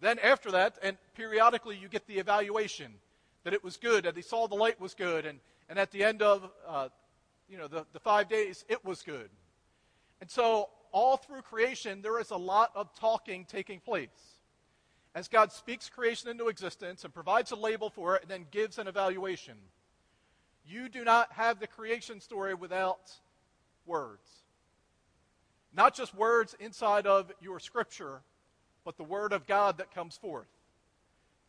Then, 0.00 0.18
after 0.20 0.52
that, 0.52 0.78
and 0.82 0.96
periodically, 1.16 1.76
you 1.76 1.88
get 1.88 2.06
the 2.06 2.18
evaluation 2.18 2.92
that 3.44 3.52
it 3.52 3.64
was 3.64 3.76
good, 3.76 4.04
that 4.04 4.14
He 4.14 4.22
saw 4.22 4.46
the 4.46 4.54
light 4.54 4.80
was 4.80 4.94
good, 4.94 5.26
and, 5.26 5.40
and 5.68 5.78
at 5.78 5.90
the 5.90 6.04
end 6.04 6.22
of 6.22 6.48
uh, 6.66 6.88
you 7.48 7.58
know, 7.58 7.66
the, 7.66 7.84
the 7.92 8.00
five 8.00 8.28
days, 8.28 8.64
it 8.68 8.84
was 8.84 9.02
good. 9.02 9.30
And 10.20 10.30
so, 10.30 10.68
all 10.92 11.16
through 11.16 11.42
creation, 11.42 12.02
there 12.02 12.20
is 12.20 12.30
a 12.30 12.36
lot 12.36 12.70
of 12.74 12.94
talking 12.94 13.44
taking 13.44 13.80
place. 13.80 14.37
As 15.14 15.28
God 15.28 15.52
speaks 15.52 15.88
creation 15.88 16.28
into 16.28 16.48
existence 16.48 17.04
and 17.04 17.12
provides 17.12 17.50
a 17.50 17.56
label 17.56 17.90
for 17.90 18.16
it 18.16 18.22
and 18.22 18.30
then 18.30 18.46
gives 18.50 18.78
an 18.78 18.88
evaluation. 18.88 19.56
You 20.66 20.88
do 20.88 21.04
not 21.04 21.32
have 21.32 21.60
the 21.60 21.66
creation 21.66 22.20
story 22.20 22.54
without 22.54 23.10
words. 23.86 24.28
Not 25.74 25.94
just 25.94 26.14
words 26.14 26.54
inside 26.60 27.06
of 27.06 27.32
your 27.40 27.58
scripture, 27.58 28.20
but 28.84 28.96
the 28.96 29.04
word 29.04 29.32
of 29.32 29.46
God 29.46 29.78
that 29.78 29.94
comes 29.94 30.16
forth. 30.16 30.48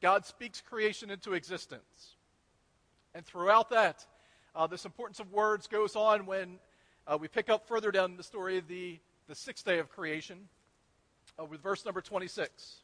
God 0.01 0.25
speaks 0.25 0.61
creation 0.61 1.09
into 1.09 1.33
existence. 1.33 2.15
And 3.13 3.25
throughout 3.25 3.69
that, 3.71 4.05
uh, 4.55 4.67
this 4.67 4.85
importance 4.85 5.19
of 5.19 5.31
words 5.31 5.67
goes 5.67 5.95
on 5.95 6.25
when 6.25 6.59
uh, 7.07 7.17
we 7.19 7.27
pick 7.27 7.49
up 7.49 7.67
further 7.67 7.91
down 7.91 8.17
the 8.17 8.23
story 8.23 8.61
the, 8.67 8.99
the 9.27 9.35
sixth 9.35 9.65
day 9.65 9.79
of 9.79 9.89
creation 9.89 10.47
uh, 11.39 11.45
with 11.45 11.61
verse 11.61 11.85
number 11.85 12.01
26. 12.01 12.81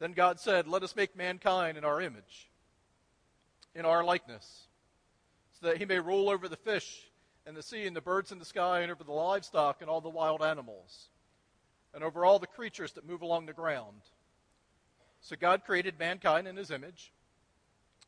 Then 0.00 0.12
God 0.12 0.40
said, 0.40 0.66
Let 0.66 0.82
us 0.82 0.96
make 0.96 1.14
mankind 1.14 1.78
in 1.78 1.84
our 1.84 2.00
image, 2.00 2.50
in 3.74 3.84
our 3.84 4.02
likeness, 4.02 4.66
so 5.60 5.66
that 5.66 5.76
he 5.76 5.84
may 5.84 6.00
rule 6.00 6.30
over 6.30 6.48
the 6.48 6.56
fish 6.56 7.06
and 7.46 7.56
the 7.56 7.62
sea 7.62 7.86
and 7.86 7.94
the 7.94 8.00
birds 8.00 8.32
in 8.32 8.38
the 8.38 8.44
sky 8.44 8.80
and 8.80 8.90
over 8.90 9.04
the 9.04 9.12
livestock 9.12 9.82
and 9.82 9.90
all 9.90 10.00
the 10.00 10.08
wild 10.08 10.42
animals 10.42 11.10
and 11.94 12.02
over 12.02 12.24
all 12.24 12.38
the 12.38 12.46
creatures 12.46 12.92
that 12.92 13.06
move 13.06 13.22
along 13.22 13.46
the 13.46 13.52
ground. 13.52 14.00
So 15.20 15.36
God 15.38 15.64
created 15.64 15.98
mankind 15.98 16.48
in 16.48 16.56
his 16.56 16.70
image. 16.70 17.12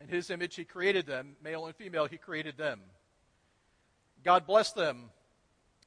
In 0.00 0.08
his 0.08 0.30
image 0.30 0.54
he 0.54 0.64
created 0.64 1.06
them, 1.06 1.37
male 1.42 1.66
and 1.66 1.76
female, 1.76 2.06
he 2.06 2.16
created 2.16 2.56
them. 2.56 2.80
God 4.25 4.46
blessed 4.46 4.76
them 4.76 5.11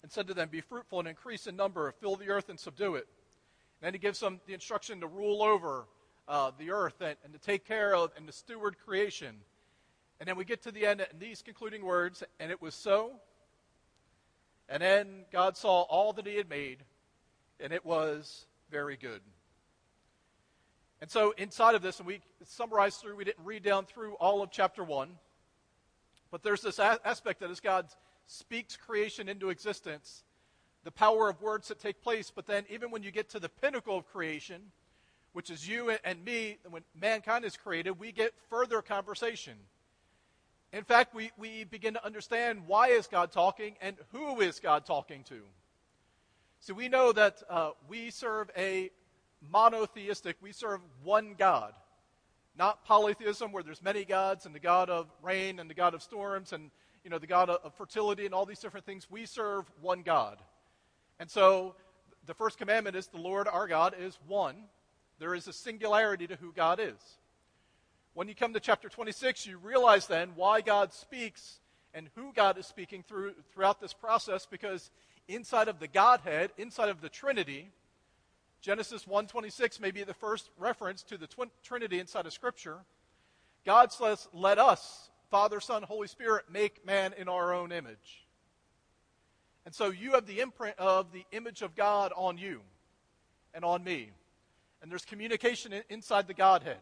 and 0.03 0.11
said 0.11 0.27
to 0.27 0.33
them, 0.33 0.49
Be 0.49 0.61
fruitful 0.61 0.99
and 0.99 1.07
increase 1.07 1.47
in 1.47 1.55
number, 1.55 1.91
fill 1.99 2.15
the 2.15 2.29
earth 2.29 2.49
and 2.49 2.59
subdue 2.59 2.95
it. 2.95 3.07
And 3.81 3.87
then 3.87 3.93
he 3.93 3.99
gives 3.99 4.19
them 4.19 4.39
the 4.45 4.53
instruction 4.53 5.01
to 5.01 5.07
rule 5.07 5.41
over 5.41 5.85
uh, 6.27 6.51
the 6.57 6.71
earth 6.71 7.01
and, 7.01 7.15
and 7.23 7.33
to 7.33 7.39
take 7.39 7.65
care 7.65 7.95
of 7.95 8.11
and 8.17 8.27
to 8.27 8.33
steward 8.33 8.77
creation. 8.83 9.35
And 10.19 10.27
then 10.27 10.37
we 10.37 10.45
get 10.45 10.63
to 10.63 10.71
the 10.71 10.85
end 10.85 11.01
and 11.01 11.19
these 11.19 11.41
concluding 11.41 11.83
words, 11.83 12.23
and 12.39 12.51
it 12.51 12.61
was 12.61 12.73
so. 12.73 13.11
And 14.69 14.81
then 14.81 15.25
God 15.31 15.57
saw 15.57 15.81
all 15.83 16.13
that 16.13 16.25
he 16.25 16.35
had 16.35 16.49
made, 16.49 16.79
and 17.59 17.71
it 17.71 17.85
was 17.85 18.47
very 18.71 18.97
good. 18.97 19.21
And 21.01 21.11
so 21.11 21.33
inside 21.37 21.75
of 21.75 21.81
this, 21.81 21.99
and 21.99 22.07
we 22.07 22.21
summarized 22.45 23.01
through, 23.01 23.15
we 23.15 23.25
didn't 23.25 23.45
read 23.45 23.63
down 23.63 23.85
through 23.85 24.13
all 24.13 24.41
of 24.41 24.49
chapter 24.49 24.83
1, 24.83 25.09
but 26.31 26.41
there's 26.41 26.61
this 26.61 26.79
a- 26.79 26.99
aspect 27.05 27.41
that 27.41 27.51
as 27.51 27.59
God 27.59 27.87
speaks 28.25 28.75
creation 28.75 29.29
into 29.29 29.49
existence, 29.49 30.23
the 30.83 30.91
power 30.91 31.29
of 31.29 31.41
words 31.41 31.67
that 31.67 31.79
take 31.79 32.01
place, 32.01 32.31
but 32.33 32.45
then 32.45 32.63
even 32.69 32.91
when 32.91 33.03
you 33.03 33.11
get 33.11 33.29
to 33.29 33.39
the 33.39 33.49
pinnacle 33.49 33.97
of 33.97 34.07
creation, 34.07 34.71
which 35.35 35.49
is 35.49 35.67
you 35.67 35.91
and 36.05 36.23
me, 36.23 36.57
when 36.69 36.81
mankind 36.97 37.43
is 37.43 37.57
created, 37.57 37.99
we 37.99 38.13
get 38.13 38.33
further 38.49 38.81
conversation. 38.81 39.55
In 40.71 40.85
fact, 40.85 41.13
we, 41.13 41.29
we 41.37 41.65
begin 41.65 41.93
to 41.95 42.05
understand 42.05 42.61
why 42.67 42.87
is 42.87 43.07
God 43.07 43.33
talking 43.33 43.75
and 43.81 43.97
who 44.13 44.39
is 44.39 44.61
God 44.61 44.85
talking 44.85 45.25
to. 45.25 45.41
So 46.61 46.73
we 46.73 46.87
know 46.87 47.11
that 47.11 47.43
uh, 47.49 47.71
we 47.89 48.11
serve 48.11 48.49
a 48.55 48.91
monotheistic, 49.51 50.37
we 50.39 50.53
serve 50.53 50.79
one 51.03 51.35
God. 51.37 51.73
Not 52.57 52.85
polytheism 52.85 53.51
where 53.51 53.61
there's 53.61 53.83
many 53.83 54.05
gods 54.05 54.45
and 54.45 54.55
the 54.55 54.59
God 54.61 54.89
of 54.89 55.07
rain 55.21 55.59
and 55.59 55.69
the 55.69 55.73
God 55.73 55.93
of 55.93 56.01
storms 56.01 56.53
and 56.53 56.71
you 57.03 57.09
know 57.09 57.19
the 57.19 57.27
God 57.27 57.49
of 57.49 57.73
fertility 57.73 58.25
and 58.25 58.33
all 58.33 58.45
these 58.45 58.59
different 58.59 58.85
things. 58.85 59.11
We 59.11 59.25
serve 59.25 59.65
one 59.81 60.01
God. 60.01 60.37
And 61.19 61.29
so 61.29 61.75
the 62.25 62.33
first 62.33 62.57
commandment 62.57 62.95
is 62.95 63.07
the 63.07 63.17
Lord 63.17 63.49
our 63.49 63.67
God 63.67 63.95
is 63.99 64.17
one. 64.29 64.55
There 65.19 65.35
is 65.35 65.47
a 65.47 65.53
singularity 65.53 66.27
to 66.27 66.35
who 66.35 66.51
God 66.51 66.79
is. 66.79 67.19
When 68.13 68.27
you 68.27 68.35
come 68.35 68.53
to 68.53 68.59
chapter 68.59 68.89
26, 68.89 69.45
you 69.45 69.57
realize 69.57 70.07
then 70.07 70.31
why 70.35 70.61
God 70.61 70.93
speaks 70.93 71.59
and 71.93 72.09
who 72.15 72.33
God 72.33 72.57
is 72.57 72.65
speaking 72.65 73.03
through 73.03 73.33
throughout 73.53 73.79
this 73.79 73.93
process 73.93 74.45
because 74.45 74.89
inside 75.27 75.67
of 75.67 75.79
the 75.79 75.87
Godhead, 75.87 76.51
inside 76.57 76.89
of 76.89 77.01
the 77.01 77.09
Trinity, 77.09 77.71
Genesis 78.61 79.05
1:26 79.05 79.79
may 79.79 79.91
be 79.91 80.03
the 80.03 80.13
first 80.13 80.49
reference 80.57 81.03
to 81.03 81.17
the 81.17 81.27
twin- 81.27 81.51
Trinity 81.63 81.99
inside 81.99 82.25
of 82.25 82.33
scripture. 82.33 82.85
God 83.65 83.91
says, 83.91 84.27
"Let 84.33 84.59
us, 84.59 85.09
Father, 85.29 85.59
Son, 85.59 85.83
Holy 85.83 86.07
Spirit, 86.07 86.49
make 86.49 86.85
man 86.85 87.13
in 87.13 87.27
our 87.27 87.53
own 87.53 87.71
image." 87.71 88.25
And 89.65 89.73
so 89.73 89.89
you 89.89 90.13
have 90.13 90.25
the 90.25 90.41
imprint 90.41 90.77
of 90.77 91.11
the 91.11 91.25
image 91.31 91.61
of 91.61 91.75
God 91.75 92.13
on 92.15 92.37
you 92.37 92.63
and 93.53 93.65
on 93.65 93.83
me 93.83 94.13
and 94.85 94.91
there's 94.91 95.03
communication 95.03 95.73
inside 95.89 96.27
the 96.27 96.33
Godhead. 96.35 96.77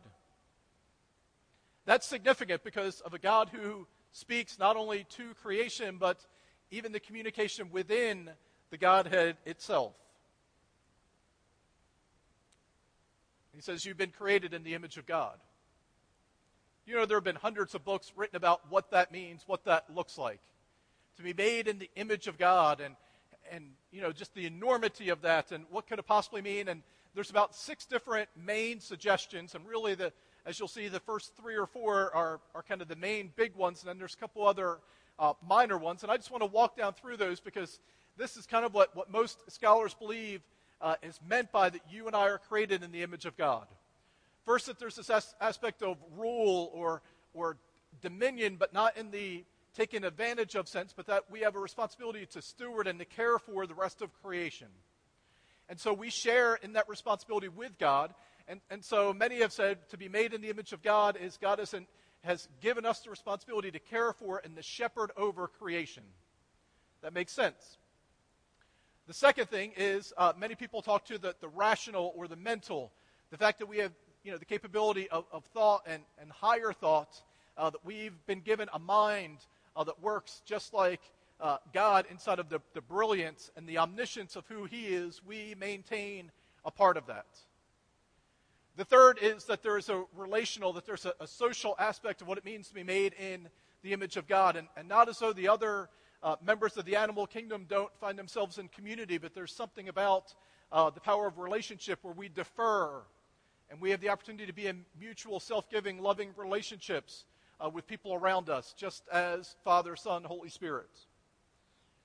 That's 1.85 2.05
significant 2.05 2.61
because 2.61 2.99
of 2.99 3.13
a 3.13 3.17
God 3.17 3.49
who 3.49 3.87
speaks 4.11 4.59
not 4.59 4.75
only 4.75 5.05
to 5.11 5.33
creation, 5.35 5.95
but 5.97 6.19
even 6.69 6.91
the 6.91 6.99
communication 6.99 7.69
within 7.71 8.29
the 8.71 8.77
Godhead 8.77 9.37
itself. 9.45 9.93
He 13.55 13.61
says, 13.61 13.85
You've 13.85 13.95
been 13.95 14.11
created 14.11 14.53
in 14.53 14.65
the 14.65 14.73
image 14.73 14.97
of 14.97 15.05
God. 15.05 15.37
You 16.85 16.97
know, 16.97 17.05
there 17.05 17.15
have 17.15 17.23
been 17.23 17.37
hundreds 17.37 17.73
of 17.73 17.85
books 17.85 18.11
written 18.17 18.35
about 18.35 18.69
what 18.69 18.91
that 18.91 19.13
means, 19.13 19.43
what 19.47 19.63
that 19.63 19.85
looks 19.95 20.17
like. 20.17 20.41
To 21.15 21.23
be 21.23 21.33
made 21.33 21.69
in 21.69 21.79
the 21.79 21.89
image 21.95 22.27
of 22.27 22.37
God 22.37 22.81
and, 22.81 22.97
and 23.49 23.63
you 23.93 24.01
know, 24.01 24.11
just 24.11 24.35
the 24.35 24.45
enormity 24.45 25.07
of 25.07 25.21
that 25.21 25.53
and 25.53 25.63
what 25.69 25.87
could 25.87 25.99
it 25.99 26.05
possibly 26.05 26.41
mean. 26.41 26.67
And 26.67 26.81
there's 27.15 27.29
about 27.29 27.55
six 27.55 27.85
different 27.85 28.29
main 28.35 28.79
suggestions, 28.79 29.55
and 29.55 29.67
really, 29.67 29.95
the, 29.95 30.11
as 30.45 30.59
you'll 30.59 30.67
see, 30.67 30.87
the 30.87 30.99
first 30.99 31.35
three 31.35 31.55
or 31.55 31.65
four 31.65 32.13
are, 32.15 32.39
are 32.55 32.63
kind 32.63 32.81
of 32.81 32.87
the 32.87 32.95
main 32.95 33.31
big 33.35 33.55
ones, 33.55 33.81
and 33.81 33.89
then 33.89 33.97
there's 33.97 34.15
a 34.15 34.17
couple 34.17 34.45
other 34.45 34.79
uh, 35.19 35.33
minor 35.47 35.77
ones. 35.77 36.03
And 36.03 36.11
I 36.11 36.17
just 36.17 36.31
want 36.31 36.41
to 36.41 36.49
walk 36.49 36.75
down 36.75 36.93
through 36.93 37.17
those 37.17 37.39
because 37.39 37.79
this 38.17 38.35
is 38.37 38.45
kind 38.45 38.65
of 38.65 38.73
what, 38.73 38.95
what 38.95 39.11
most 39.11 39.39
scholars 39.51 39.93
believe 39.93 40.41
uh, 40.81 40.95
is 41.01 41.19
meant 41.27 41.51
by 41.51 41.69
that 41.69 41.81
you 41.89 42.07
and 42.07 42.15
I 42.15 42.29
are 42.29 42.37
created 42.37 42.83
in 42.83 42.91
the 42.91 43.03
image 43.03 43.25
of 43.25 43.37
God. 43.37 43.67
First, 44.45 44.65
that 44.65 44.79
there's 44.79 44.95
this 44.95 45.09
as- 45.09 45.35
aspect 45.39 45.81
of 45.81 45.97
rule 46.17 46.71
or, 46.73 47.01
or 47.33 47.57
dominion, 48.01 48.57
but 48.59 48.73
not 48.73 48.97
in 48.97 49.11
the 49.11 49.45
taking 49.75 50.03
advantage 50.03 50.55
of 50.55 50.67
sense, 50.67 50.93
but 50.95 51.07
that 51.07 51.23
we 51.31 51.39
have 51.39 51.55
a 51.55 51.59
responsibility 51.59 52.25
to 52.27 52.41
steward 52.41 52.87
and 52.87 52.99
to 52.99 53.05
care 53.05 53.39
for 53.39 53.65
the 53.65 53.73
rest 53.73 54.01
of 54.01 54.13
creation. 54.21 54.67
And 55.73 55.79
so 55.79 55.91
we 55.91 56.11
share 56.11 56.53
in 56.53 56.73
that 56.73 56.87
responsibility 56.87 57.47
with 57.47 57.79
God. 57.79 58.13
And, 58.47 58.61
and 58.69 58.85
so 58.85 59.11
many 59.11 59.39
have 59.39 59.51
said 59.51 59.79
to 59.89 59.97
be 59.97 60.07
made 60.07 60.31
in 60.31 60.39
the 60.39 60.51
image 60.51 60.71
of 60.71 60.83
God 60.83 61.17
is 61.19 61.39
God 61.41 61.57
has, 61.57 61.73
has 62.23 62.47
given 62.61 62.85
us 62.85 62.99
the 62.99 63.09
responsibility 63.09 63.71
to 63.71 63.79
care 63.79 64.13
for 64.13 64.39
and 64.43 64.55
to 64.55 64.61
shepherd 64.61 65.09
over 65.17 65.47
creation. 65.47 66.03
That 67.01 67.11
makes 67.11 67.33
sense. 67.33 67.79
The 69.07 69.15
second 69.15 69.49
thing 69.49 69.71
is 69.75 70.13
uh, 70.15 70.33
many 70.37 70.53
people 70.53 70.83
talk 70.83 71.05
to 71.05 71.17
the, 71.17 71.33
the 71.41 71.47
rational 71.47 72.13
or 72.15 72.27
the 72.27 72.35
mental, 72.35 72.91
the 73.31 73.37
fact 73.39 73.57
that 73.57 73.65
we 73.65 73.79
have 73.79 73.93
you 74.23 74.31
know, 74.31 74.37
the 74.37 74.45
capability 74.45 75.09
of, 75.09 75.25
of 75.31 75.43
thought 75.55 75.81
and, 75.87 76.03
and 76.21 76.31
higher 76.31 76.71
thought, 76.71 77.19
uh, 77.57 77.71
that 77.71 77.83
we've 77.83 78.23
been 78.27 78.41
given 78.41 78.69
a 78.73 78.79
mind 78.79 79.39
uh, 79.75 79.83
that 79.83 79.99
works 80.03 80.43
just 80.45 80.71
like 80.71 81.01
uh, 81.43 81.57
God 81.73 82.05
inside 82.09 82.39
of 82.39 82.49
the, 82.49 82.61
the 82.73 82.81
brilliance 82.81 83.51
and 83.57 83.67
the 83.67 83.77
omniscience 83.77 84.37
of 84.37 84.47
who 84.47 84.63
He 84.63 84.85
is, 84.87 85.21
we 85.23 85.55
maintain 85.59 86.31
a 86.63 86.71
part 86.71 86.95
of 86.95 87.05
that. 87.07 87.25
The 88.77 88.85
third 88.85 89.19
is 89.21 89.43
that 89.45 89.61
there 89.61 89.77
is 89.77 89.89
a 89.89 90.05
relational, 90.15 90.71
that 90.73 90.85
there's 90.85 91.05
a, 91.05 91.13
a 91.19 91.27
social 91.27 91.75
aspect 91.77 92.21
of 92.21 92.27
what 92.27 92.37
it 92.37 92.45
means 92.45 92.69
to 92.69 92.73
be 92.73 92.83
made 92.83 93.13
in 93.13 93.49
the 93.83 93.91
image 93.91 94.15
of 94.15 94.25
God. 94.25 94.55
And, 94.55 94.67
and 94.77 94.87
not 94.87 95.09
as 95.09 95.19
though 95.19 95.33
the 95.33 95.49
other 95.49 95.89
uh, 96.23 96.37
members 96.43 96.77
of 96.77 96.85
the 96.85 96.95
animal 96.95 97.27
kingdom 97.27 97.65
don't 97.67 97.91
find 97.99 98.17
themselves 98.17 98.57
in 98.57 98.69
community, 98.69 99.17
but 99.17 99.35
there's 99.35 99.53
something 99.53 99.89
about 99.89 100.33
uh, 100.71 100.89
the 100.89 101.01
power 101.01 101.27
of 101.27 101.37
relationship 101.37 101.99
where 102.03 102.13
we 102.13 102.29
defer 102.29 103.01
and 103.69 103.81
we 103.81 103.89
have 103.89 103.99
the 103.99 104.09
opportunity 104.09 104.45
to 104.45 104.53
be 104.53 104.67
in 104.67 104.85
mutual, 104.97 105.39
self 105.39 105.69
giving, 105.69 106.01
loving 106.01 106.29
relationships 106.37 107.25
uh, 107.59 107.69
with 107.69 107.85
people 107.85 108.13
around 108.13 108.49
us, 108.49 108.73
just 108.77 109.03
as 109.09 109.55
Father, 109.63 109.95
Son, 109.95 110.23
Holy 110.23 110.49
Spirit. 110.49 110.89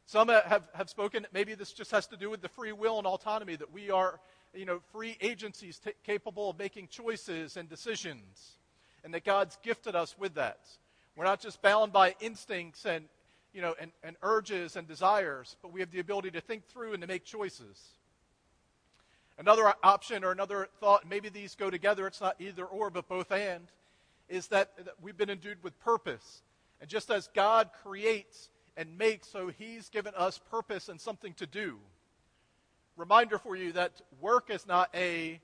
Some 0.08 0.28
have, 0.28 0.66
have 0.72 0.88
spoken, 0.88 1.26
maybe 1.34 1.54
this 1.54 1.70
just 1.70 1.90
has 1.90 2.06
to 2.06 2.16
do 2.16 2.30
with 2.30 2.40
the 2.40 2.48
free 2.48 2.72
will 2.72 2.96
and 2.96 3.06
autonomy, 3.06 3.56
that 3.56 3.74
we 3.74 3.90
are, 3.90 4.18
you 4.54 4.64
know, 4.64 4.80
free 4.90 5.18
agencies 5.20 5.78
t- 5.78 5.90
capable 6.02 6.48
of 6.48 6.58
making 6.58 6.88
choices 6.88 7.58
and 7.58 7.68
decisions, 7.68 8.52
and 9.04 9.12
that 9.12 9.22
God's 9.22 9.58
gifted 9.62 9.94
us 9.94 10.16
with 10.18 10.36
that. 10.36 10.60
We're 11.14 11.26
not 11.26 11.40
just 11.40 11.60
bound 11.60 11.92
by 11.92 12.14
instincts 12.20 12.86
and, 12.86 13.04
you 13.52 13.60
know, 13.60 13.74
and, 13.78 13.90
and 14.02 14.16
urges 14.22 14.76
and 14.76 14.88
desires, 14.88 15.56
but 15.60 15.74
we 15.74 15.80
have 15.80 15.90
the 15.90 16.00
ability 16.00 16.30
to 16.30 16.40
think 16.40 16.64
through 16.68 16.94
and 16.94 17.02
to 17.02 17.06
make 17.06 17.26
choices. 17.26 17.78
Another 19.38 19.74
option 19.82 20.24
or 20.24 20.32
another 20.32 20.68
thought, 20.80 21.06
maybe 21.06 21.28
these 21.28 21.54
go 21.54 21.68
together, 21.68 22.06
it's 22.06 22.22
not 22.22 22.36
either 22.40 22.64
or, 22.64 22.88
but 22.88 23.08
both 23.08 23.30
and, 23.30 23.66
is 24.30 24.46
that, 24.48 24.74
that 24.78 24.94
we've 25.02 25.18
been 25.18 25.28
endued 25.28 25.62
with 25.62 25.78
purpose. 25.80 26.40
And 26.80 26.88
just 26.88 27.10
as 27.10 27.28
God 27.34 27.68
creates 27.82 28.48
and 28.78 28.96
make, 28.96 29.24
so 29.24 29.48
He's 29.48 29.90
given 29.90 30.14
us 30.16 30.40
purpose 30.50 30.88
and 30.88 30.98
something 30.98 31.34
to 31.34 31.46
do. 31.46 31.76
Reminder 32.96 33.36
for 33.38 33.56
you 33.56 33.72
that 33.72 34.00
work 34.20 34.50
is 34.50 34.66
not 34.66 34.88
a 34.94 35.40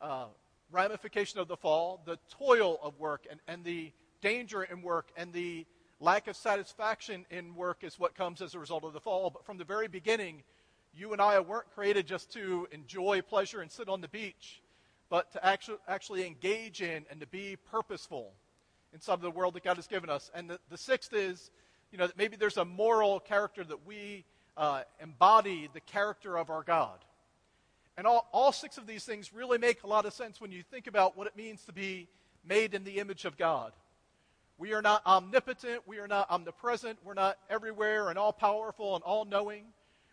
uh, 0.00 0.26
ramification 0.72 1.38
of 1.38 1.46
the 1.46 1.56
fall. 1.56 2.02
The 2.04 2.18
toil 2.38 2.80
of 2.82 2.98
work 2.98 3.26
and, 3.30 3.38
and 3.46 3.62
the 3.64 3.92
danger 4.22 4.62
in 4.62 4.82
work 4.82 5.12
and 5.16 5.32
the 5.32 5.66
lack 6.00 6.26
of 6.26 6.36
satisfaction 6.36 7.26
in 7.30 7.54
work 7.54 7.84
is 7.84 7.98
what 7.98 8.14
comes 8.14 8.40
as 8.40 8.54
a 8.54 8.58
result 8.58 8.84
of 8.84 8.94
the 8.94 9.00
fall. 9.00 9.30
But 9.30 9.44
from 9.44 9.58
the 9.58 9.64
very 9.64 9.86
beginning, 9.86 10.42
you 10.94 11.12
and 11.12 11.20
I 11.20 11.38
weren't 11.40 11.70
created 11.74 12.06
just 12.06 12.32
to 12.32 12.66
enjoy 12.72 13.20
pleasure 13.20 13.60
and 13.60 13.70
sit 13.70 13.88
on 13.88 14.00
the 14.00 14.08
beach, 14.08 14.62
but 15.10 15.30
to 15.32 15.44
actually, 15.44 15.78
actually 15.86 16.26
engage 16.26 16.80
in 16.80 17.04
and 17.10 17.20
to 17.20 17.26
be 17.26 17.56
purposeful 17.70 18.32
in 18.94 19.00
some 19.00 19.14
of 19.14 19.22
the 19.22 19.30
world 19.30 19.54
that 19.54 19.64
God 19.64 19.76
has 19.76 19.86
given 19.86 20.08
us. 20.08 20.30
And 20.34 20.48
the, 20.48 20.58
the 20.70 20.78
sixth 20.78 21.12
is, 21.12 21.50
you 21.94 21.98
know, 21.98 22.08
that 22.08 22.18
maybe 22.18 22.36
there's 22.36 22.56
a 22.56 22.64
moral 22.64 23.20
character 23.20 23.62
that 23.62 23.86
we 23.86 24.24
uh, 24.56 24.82
embody 25.00 25.68
the 25.72 25.80
character 25.80 26.36
of 26.36 26.50
our 26.50 26.64
God. 26.64 26.98
And 27.96 28.04
all, 28.04 28.28
all 28.32 28.50
six 28.50 28.78
of 28.78 28.88
these 28.88 29.04
things 29.04 29.32
really 29.32 29.58
make 29.58 29.84
a 29.84 29.86
lot 29.86 30.04
of 30.04 30.12
sense 30.12 30.40
when 30.40 30.50
you 30.50 30.64
think 30.64 30.88
about 30.88 31.16
what 31.16 31.28
it 31.28 31.36
means 31.36 31.62
to 31.66 31.72
be 31.72 32.08
made 32.44 32.74
in 32.74 32.82
the 32.82 32.98
image 32.98 33.24
of 33.26 33.36
God. 33.36 33.70
We 34.58 34.72
are 34.72 34.82
not 34.82 35.06
omnipotent. 35.06 35.82
We 35.86 35.98
are 36.00 36.08
not 36.08 36.28
omnipresent. 36.32 36.98
We're 37.04 37.14
not 37.14 37.38
everywhere 37.48 38.08
and 38.08 38.18
all 38.18 38.32
powerful 38.32 38.96
and 38.96 39.04
all 39.04 39.24
knowing. 39.24 39.62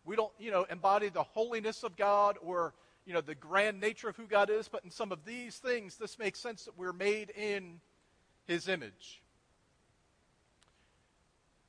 We 0.06 0.16
don't, 0.16 0.32
you 0.38 0.52
know, 0.52 0.68
embody 0.70 1.10
the 1.10 1.24
holiness 1.24 1.82
of 1.82 1.98
God 1.98 2.38
or, 2.44 2.76
you 3.08 3.14
know, 3.16 3.22
the 3.22 3.34
grand 3.34 3.82
nature 3.82 4.08
of 4.08 4.16
who 4.16 4.28
God 4.28 4.52
is. 4.52 4.68
But 4.68 4.84
in 4.84 4.92
some 4.92 5.12
of 5.12 5.26
these 5.26 5.58
things, 5.58 5.98
this 5.98 6.20
makes 6.20 6.40
sense 6.40 6.66
that 6.66 6.78
we're 6.78 6.94
made 6.94 7.32
in 7.32 7.80
his 8.46 8.68
image. 8.68 9.21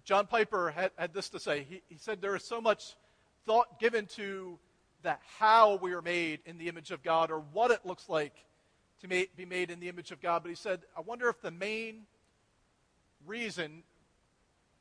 John 0.04 0.26
Piper 0.26 0.70
had, 0.70 0.90
had 0.96 1.14
this 1.14 1.28
to 1.30 1.40
say. 1.40 1.66
He, 1.68 1.82
he 1.88 1.96
said 1.96 2.20
there 2.20 2.36
is 2.36 2.44
so 2.44 2.60
much 2.60 2.96
thought 3.44 3.78
given 3.80 4.06
to 4.16 4.58
that 5.02 5.20
how 5.38 5.76
we 5.76 5.92
are 5.92 6.02
made 6.02 6.40
in 6.46 6.58
the 6.58 6.68
image 6.68 6.90
of 6.90 7.02
God 7.02 7.30
or 7.30 7.40
what 7.52 7.70
it 7.70 7.80
looks 7.84 8.08
like 8.08 8.34
to 9.00 9.08
be 9.08 9.44
made 9.44 9.70
in 9.70 9.80
the 9.80 9.88
image 9.88 10.12
of 10.12 10.20
God. 10.20 10.42
But 10.42 10.50
he 10.50 10.54
said, 10.54 10.80
I 10.96 11.00
wonder 11.00 11.28
if 11.28 11.40
the 11.40 11.50
main 11.50 12.02
reason, 13.26 13.82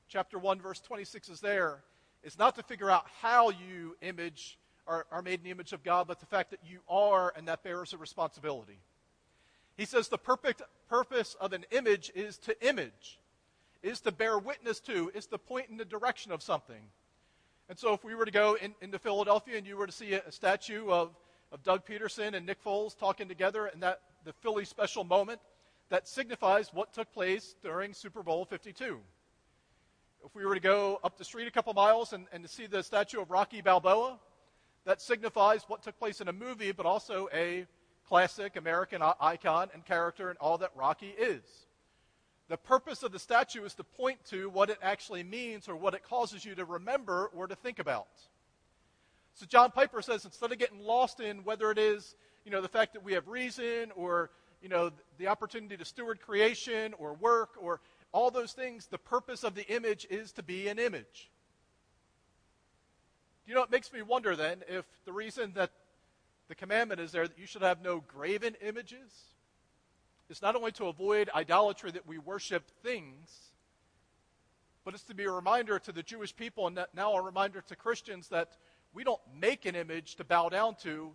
chapter 0.08 0.38
1, 0.38 0.62
verse 0.62 0.80
26 0.80 1.30
is 1.30 1.40
there, 1.40 1.84
is 2.24 2.38
not 2.38 2.56
to 2.56 2.64
figure 2.64 2.90
out 2.90 3.06
how 3.22 3.50
you 3.50 3.96
image 4.02 4.60
are, 4.88 5.06
are 5.12 5.22
made 5.22 5.40
in 5.40 5.44
the 5.44 5.52
image 5.52 5.74
of 5.74 5.84
God, 5.84 6.08
but 6.08 6.20
the 6.20 6.26
fact 6.26 6.52
that 6.52 6.60
you 6.68 6.80
are, 6.90 7.34
and 7.36 7.48
that 7.48 7.64
bears 7.64 7.94
a 7.94 7.98
responsibility. 7.98 8.80
He 9.78 9.86
says 9.86 10.08
the 10.08 10.18
perfect 10.18 10.62
purpose 10.90 11.36
of 11.40 11.54
an 11.54 11.66
image 11.72 12.12
is 12.14 12.38
to 12.40 12.68
image, 12.68 13.20
is 13.84 14.02
to 14.02 14.12
bear 14.12 14.38
witness 14.38 14.80
to, 14.82 15.12
is 15.14 15.26
to 15.28 15.38
point 15.38 15.70
in 15.70 15.78
the 15.78 15.86
direction 15.86 16.32
of 16.32 16.42
something. 16.42 16.82
And 17.70 17.78
so 17.78 17.94
if 17.94 18.04
we 18.04 18.16
were 18.16 18.26
to 18.26 18.32
go 18.32 18.58
in, 18.62 18.76
into 18.82 19.00
Philadelphia 19.00 19.58
and 19.58 19.66
you 19.66 19.78
were 19.78 19.88
to 19.88 19.94
see 19.94 20.14
a, 20.14 20.22
a 20.28 20.32
statue 20.32 20.90
of, 20.90 21.12
of 21.52 21.64
Doug 21.64 21.86
Pederson 21.86 22.36
and 22.36 22.46
Nick 22.46 22.64
Foles 22.64 22.98
talking 22.98 23.28
together 23.28 23.68
and 23.68 23.82
that 23.82 24.02
the 24.26 24.34
Philly 24.34 24.66
special 24.66 25.04
moment, 25.04 25.40
that 25.90 26.08
signifies 26.08 26.74
what 26.74 26.94
took 26.94 27.12
place 27.12 27.56
during 27.64 27.94
Super 27.94 28.24
Bowl 28.24 28.46
52. 28.46 29.00
If 30.24 30.36
we 30.36 30.46
were 30.46 30.54
to 30.54 30.62
go 30.62 31.00
up 31.04 31.18
the 31.18 31.24
street 31.24 31.48
a 31.48 31.52
couple 31.52 31.74
miles 31.74 32.14
and, 32.14 32.28
and 32.32 32.44
to 32.44 32.50
see 32.50 32.68
the 32.68 32.84
statue 32.84 33.22
of 33.22 33.32
Rocky 33.32 33.62
Balboa, 33.62 34.20
that 34.86 35.02
signifies 35.02 35.64
what 35.68 35.84
took 35.84 35.98
place 35.98 36.22
in 36.22 36.28
a 36.28 36.34
movie, 36.34 36.72
but 36.72 36.86
also 36.86 37.28
a 37.34 37.66
classic 38.08 38.56
American 38.56 39.02
icon 39.20 39.70
and 39.74 39.86
character 39.86 40.30
and 40.30 40.38
all 40.40 40.58
that 40.58 40.72
Rocky 40.76 41.10
is. 41.18 41.42
The 42.52 42.58
purpose 42.58 43.02
of 43.02 43.14
the 43.14 43.18
statue 43.18 43.64
is 43.64 43.76
to 43.76 43.86
point 43.86 44.26
to 44.26 44.50
what 44.50 44.70
it 44.70 44.78
actually 44.82 45.24
means 45.24 45.70
or 45.70 45.76
what 45.78 45.94
it 45.94 46.04
causes 46.04 46.44
you 46.44 46.54
to 46.56 46.66
remember 46.66 47.32
or 47.34 47.48
to 47.48 47.56
think 47.56 47.80
about. 47.80 48.10
So 49.36 49.46
John 49.46 49.72
Piper 49.72 50.02
says 50.02 50.26
instead 50.26 50.52
of 50.52 50.58
getting 50.58 50.82
lost 50.82 51.22
in 51.22 51.46
whether 51.46 51.72
it 51.72 51.78
is, 51.78 52.14
you 52.44 52.52
know, 52.52 52.60
the 52.60 52.68
fact 52.68 52.92
that 52.92 53.06
we 53.06 53.14
have 53.14 53.30
reason 53.30 53.94
or, 53.96 54.32
you 54.62 54.68
know, 54.68 54.92
the 55.18 55.28
opportunity 55.28 55.78
to 55.78 55.86
steward 55.86 56.20
creation 56.20 56.94
or 57.00 57.14
work 57.14 57.52
or 57.58 57.80
all 58.12 58.30
those 58.30 58.52
things, 58.52 58.88
the 58.88 58.98
purpose 58.98 59.46
of 59.46 59.56
the 59.56 59.66
image 59.74 60.06
is 60.10 60.34
to 60.34 60.44
be 60.44 60.68
an 60.68 60.78
image. 60.78 61.32
Do 63.46 63.52
you 63.52 63.56
know, 63.56 63.64
it 63.64 63.72
makes 63.72 63.94
me 63.94 64.02
wonder 64.02 64.36
then 64.36 64.62
if 64.68 64.84
the 65.06 65.14
reason 65.14 65.54
that 65.56 65.72
the 66.50 66.56
commandment 66.56 67.00
is 67.00 67.14
there 67.14 67.30
that 67.30 67.40
you 67.40 67.46
should 67.46 67.62
have 67.62 67.82
no 67.82 68.04
graven 68.06 68.58
images 68.62 69.32
is 70.32 70.42
not 70.42 70.56
only 70.56 70.72
to 70.72 70.86
avoid 70.86 71.30
idolatry 71.36 71.92
that 71.92 72.08
we 72.08 72.18
worship 72.18 72.64
things, 72.82 73.30
but 74.84 74.94
it's 74.94 75.04
to 75.04 75.14
be 75.14 75.26
a 75.26 75.32
reminder 75.32 75.78
to 75.78 75.92
the 75.92 76.02
Jewish 76.02 76.36
people 76.36 76.68
and 76.68 76.80
now 76.96 77.14
a 77.14 77.22
reminder 77.22 77.62
to 77.68 77.76
Christians 77.76 78.30
that 78.30 78.58
we 78.94 79.04
don't 79.04 79.22
make 79.40 79.66
an 79.66 79.76
image 79.76 80.16
to 80.16 80.24
bow 80.24 80.50
down 80.50 80.76
to. 80.84 81.12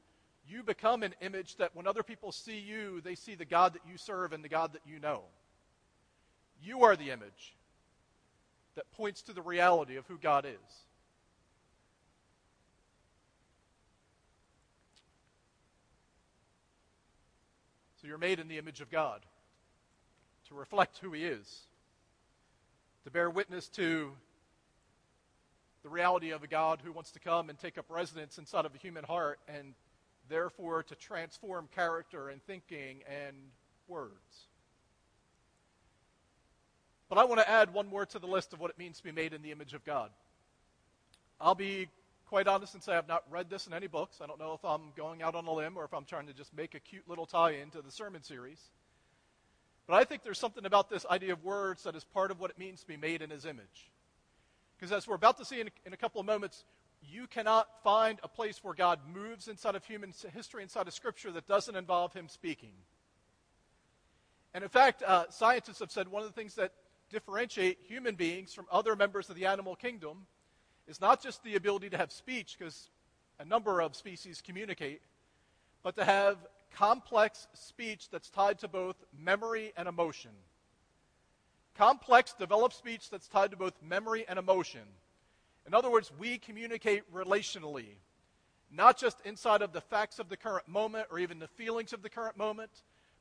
You 0.47 0.63
become 0.63 1.03
an 1.03 1.15
image 1.21 1.57
that 1.57 1.75
when 1.75 1.87
other 1.87 2.03
people 2.03 2.31
see 2.31 2.59
you, 2.59 3.01
they 3.01 3.15
see 3.15 3.35
the 3.35 3.45
God 3.45 3.73
that 3.73 3.83
you 3.91 3.97
serve 3.97 4.33
and 4.33 4.45
the 4.45 4.49
God 4.49 4.75
that 4.75 4.83
you 4.87 5.01
know. 5.01 5.23
You 6.63 6.85
are 6.85 6.95
the 6.95 7.11
image 7.11 7.57
that 8.77 8.91
points 8.93 9.23
to 9.23 9.33
the 9.33 9.43
reality 9.43 9.97
of 9.97 10.07
who 10.07 10.19
God 10.19 10.45
is. 10.45 10.87
So 18.07 18.11
you're 18.11 18.19
made 18.19 18.39
in 18.39 18.47
the 18.47 18.57
image 18.57 18.81
of 18.81 18.89
God 18.89 19.21
to 20.47 20.55
reflect 20.55 20.99
who 20.99 21.11
He 21.11 21.25
is, 21.25 21.63
to 23.03 23.11
bear 23.11 23.29
witness 23.29 23.69
to 23.71 24.13
the 25.83 25.89
reality 25.89 26.31
of 26.31 26.45
a 26.45 26.47
God 26.47 26.79
who 26.85 26.93
wants 26.93 27.11
to 27.13 27.19
come 27.19 27.51
and 27.51 27.59
take 27.59 27.79
up 27.79 27.87
residence 27.89 28.39
inside 28.39 28.65
of 28.65 28.73
a 28.77 28.79
human 28.79 29.03
heart 29.03 29.41
and 29.49 29.75
therefore 30.29 30.85
to 30.85 30.95
transform 30.95 31.69
character 31.75 32.29
and 32.29 32.41
thinking 32.45 33.03
and 33.09 33.35
words. 33.89 34.47
But 37.09 37.19
I 37.19 37.25
want 37.25 37.41
to 37.41 37.51
add 37.51 37.75
one 37.75 37.89
more 37.89 38.07
to 38.07 38.21
the 38.21 38.29
list 38.29 38.53
of 38.53 38.61
what 38.61 38.71
it 38.71 38.79
means 38.79 38.99
to 38.99 39.03
be 39.03 39.11
made 39.11 39.33
in 39.33 39.43
the 39.43 39.51
image 39.51 39.75
of 39.75 39.85
God. 39.85 40.11
I'll 41.41 41.57
be 41.57 41.89
quite 42.27 42.49
honest 42.49 42.75
and 42.75 42.83
say 42.83 42.95
I've 42.95 43.09
not 43.09 43.25
read 43.31 43.49
this 43.49 43.67
in 43.67 43.73
any 43.73 43.87
books. 43.87 44.21
I 44.21 44.27
don't 44.27 44.39
know 44.39 44.53
if 44.53 44.65
I'm 44.65 44.93
going 44.97 45.23
out 45.23 45.35
on 45.35 45.47
a 45.47 45.53
limb 45.53 45.77
or 45.77 45.85
if 45.85 45.95
I'm 45.95 46.05
trying 46.05 46.27
to 46.27 46.35
just 46.35 46.55
make 46.55 46.75
a 46.75 46.81
cute 46.81 47.09
little 47.09 47.27
tie 47.27 47.53
in 47.53 47.71
to 47.71 47.83
the 47.83 47.91
sermon 47.91 48.23
series. 48.23 48.61
But 49.87 49.95
I 49.95 50.05
think 50.05 50.25
there's 50.25 50.39
something 50.39 50.65
about 50.65 50.91
this 50.91 51.07
idea 51.09 51.33
of 51.33 51.45
words 51.45 51.85
that 51.85 51.95
is 51.95 52.03
part 52.05 52.31
of 52.31 52.41
what 52.41 52.51
it 52.51 52.59
means 52.59 52.81
to 52.81 52.87
be 52.87 52.97
made 52.97 53.23
in 53.23 53.31
his 53.31 53.45
image. 53.45 53.91
Because 54.77 54.93
as 54.93 55.07
we're 55.07 55.15
about 55.15 55.39
to 55.39 55.45
see 55.45 55.61
in 55.61 55.69
a, 55.69 55.71
in 55.87 55.93
a 55.93 55.97
couple 55.97 56.21
of 56.21 56.27
moments, 56.27 56.65
you 57.03 57.29
cannot 57.29 57.69
find 57.85 58.19
a 58.23 58.29
place 58.29 58.63
where 58.65 58.75
God 58.75 58.99
moves 59.15 59.47
inside 59.47 59.77
of 59.77 59.85
human 59.85 60.13
history, 60.35 60.63
inside 60.63 60.89
of 60.89 60.95
Scripture, 60.95 61.31
that 61.33 61.47
doesn't 61.47 61.77
involve 61.77 62.13
him 62.13 62.29
speaking. 62.29 62.73
And 64.55 64.65
in 64.65 64.71
fact, 64.71 65.03
uh, 65.05 65.27
scientists 65.31 65.79
have 65.79 65.93
said 65.93 66.09
one 66.09 66.23
of 66.23 66.29
the 66.29 66.35
things 66.35 66.55
that 66.57 66.73
differentiate 67.11 67.79
human 67.87 68.17
beings 68.17 68.53
from 68.53 68.67
other 68.73 68.97
members 68.97 69.31
of 69.31 69.37
the 69.37 69.47
animal 69.47 69.77
kingdom 69.77 70.27
is 70.89 71.01
not 71.01 71.23
just 71.23 71.43
the 71.43 71.57
ability 71.57 71.91
to 71.91 71.97
have 71.97 72.13
speech, 72.13 72.57
because 72.59 72.91
a 73.39 73.45
number 73.45 73.81
of 73.81 73.97
species 73.97 74.43
communicate, 74.45 75.01
but 75.83 75.97
to 75.97 76.05
have 76.05 76.37
complex 76.75 77.47
speech 77.55 78.09
that's 78.11 78.31
tied 78.31 78.59
to 78.59 78.69
both 78.69 78.97
memory 79.19 79.73
and 79.77 79.89
emotion. 79.89 80.31
Complex, 81.77 82.35
developed 82.39 82.75
speech 82.75 83.11
that's 83.11 83.29
tied 83.29 83.51
to 83.51 83.57
both 83.57 83.75
memory 83.83 84.25
and 84.29 84.39
emotion. 84.39 84.83
In 85.67 85.75
other 85.75 85.91
words, 85.91 86.11
we 86.19 86.39
communicate 86.39 87.03
relationally, 87.13 87.97
not 88.71 88.97
just 88.97 89.21
inside 89.25 89.63
of 89.63 89.73
the 89.73 89.81
facts 89.81 90.19
of 90.19 90.29
the 90.29 90.37
current 90.37 90.69
moment 90.69 91.09
or 91.11 91.19
even 91.19 91.39
the 91.39 91.49
feelings 91.49 91.93
of 91.93 92.03
the 92.03 92.09
current 92.09 92.37
moment, 92.37 92.71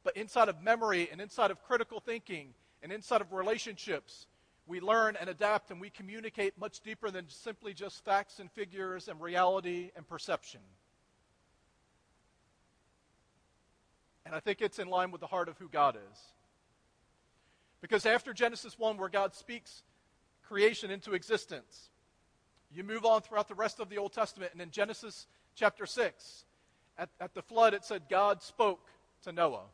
but 0.03 0.15
inside 0.15 0.49
of 0.49 0.61
memory 0.61 1.09
and 1.11 1.19
inside 1.19 1.51
of 1.51 1.63
critical 1.63 1.99
thinking 1.99 2.53
and 2.83 2.91
inside 2.91 3.21
of 3.21 3.33
relationships, 3.33 4.27
we 4.67 4.79
learn 4.79 5.15
and 5.19 5.29
adapt 5.29 5.71
and 5.71 5.79
we 5.79 5.89
communicate 5.89 6.57
much 6.57 6.79
deeper 6.79 7.11
than 7.11 7.29
simply 7.29 7.73
just 7.73 8.03
facts 8.03 8.39
and 8.39 8.51
figures 8.51 9.07
and 9.07 9.21
reality 9.21 9.91
and 9.95 10.07
perception. 10.07 10.61
And 14.25 14.33
I 14.33 14.39
think 14.39 14.61
it's 14.61 14.79
in 14.79 14.87
line 14.87 15.11
with 15.11 15.21
the 15.21 15.27
heart 15.27 15.49
of 15.49 15.57
who 15.59 15.69
God 15.69 15.95
is. 15.95 16.19
Because 17.79 18.07
after 18.07 18.33
Genesis 18.33 18.79
1, 18.79 18.97
where 18.97 19.09
God 19.09 19.35
speaks 19.35 19.83
creation 20.47 20.89
into 20.89 21.13
existence, 21.13 21.91
you 22.73 22.83
move 22.83 23.05
on 23.05 23.21
throughout 23.21 23.47
the 23.47 23.55
rest 23.55 23.79
of 23.79 23.89
the 23.89 23.99
Old 23.99 24.13
Testament, 24.13 24.51
and 24.51 24.61
in 24.61 24.71
Genesis 24.71 25.27
chapter 25.53 25.85
6, 25.85 26.45
at, 26.97 27.09
at 27.21 27.35
the 27.35 27.43
flood, 27.43 27.75
it 27.75 27.85
said 27.85 28.03
God 28.09 28.41
spoke 28.41 28.87
to 29.23 29.31
Noah. 29.31 29.65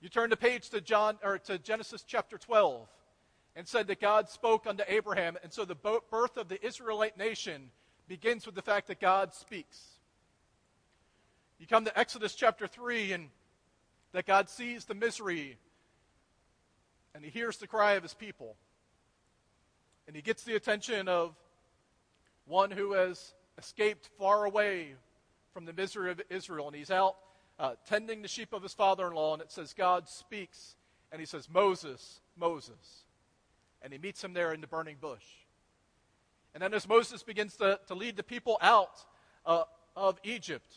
You 0.00 0.10
turn 0.10 0.28
the 0.28 0.36
page 0.36 0.68
to 0.70 0.82
John 0.82 1.18
or 1.24 1.38
to 1.38 1.58
Genesis 1.58 2.04
chapter 2.06 2.36
12 2.36 2.86
and 3.58 3.66
said 3.66 3.88
that 3.88 4.00
God 4.00 4.30
spoke 4.30 4.66
unto 4.66 4.84
Abraham. 4.86 5.36
And 5.42 5.52
so 5.52 5.64
the 5.64 5.74
birth 5.74 6.36
of 6.36 6.48
the 6.48 6.64
Israelite 6.64 7.18
nation 7.18 7.70
begins 8.06 8.46
with 8.46 8.54
the 8.54 8.62
fact 8.62 8.86
that 8.86 9.00
God 9.00 9.34
speaks. 9.34 9.84
You 11.58 11.66
come 11.66 11.84
to 11.84 11.98
Exodus 11.98 12.36
chapter 12.36 12.68
3, 12.68 13.12
and 13.12 13.28
that 14.12 14.26
God 14.26 14.48
sees 14.48 14.84
the 14.84 14.94
misery 14.94 15.58
and 17.14 17.24
he 17.24 17.30
hears 17.32 17.56
the 17.56 17.66
cry 17.66 17.94
of 17.94 18.04
his 18.04 18.14
people. 18.14 18.54
And 20.06 20.14
he 20.14 20.22
gets 20.22 20.44
the 20.44 20.54
attention 20.54 21.08
of 21.08 21.34
one 22.46 22.70
who 22.70 22.92
has 22.92 23.34
escaped 23.58 24.08
far 24.18 24.44
away 24.44 24.94
from 25.52 25.64
the 25.64 25.72
misery 25.72 26.12
of 26.12 26.22
Israel. 26.30 26.68
And 26.68 26.76
he's 26.76 26.92
out 26.92 27.16
uh, 27.58 27.74
tending 27.86 28.22
the 28.22 28.28
sheep 28.28 28.52
of 28.52 28.62
his 28.62 28.72
father 28.72 29.08
in 29.08 29.14
law. 29.14 29.32
And 29.32 29.42
it 29.42 29.50
says, 29.50 29.74
God 29.74 30.08
speaks. 30.08 30.76
And 31.10 31.18
he 31.18 31.26
says, 31.26 31.48
Moses, 31.50 32.20
Moses. 32.36 33.04
And 33.82 33.92
he 33.92 33.98
meets 33.98 34.22
him 34.22 34.32
there 34.32 34.52
in 34.52 34.60
the 34.60 34.66
burning 34.66 34.96
bush. 35.00 35.24
And 36.54 36.62
then 36.62 36.74
as 36.74 36.88
Moses 36.88 37.22
begins 37.22 37.56
to, 37.56 37.78
to 37.86 37.94
lead 37.94 38.16
the 38.16 38.22
people 38.22 38.58
out 38.60 39.04
uh, 39.46 39.64
of 39.96 40.18
Egypt, 40.24 40.72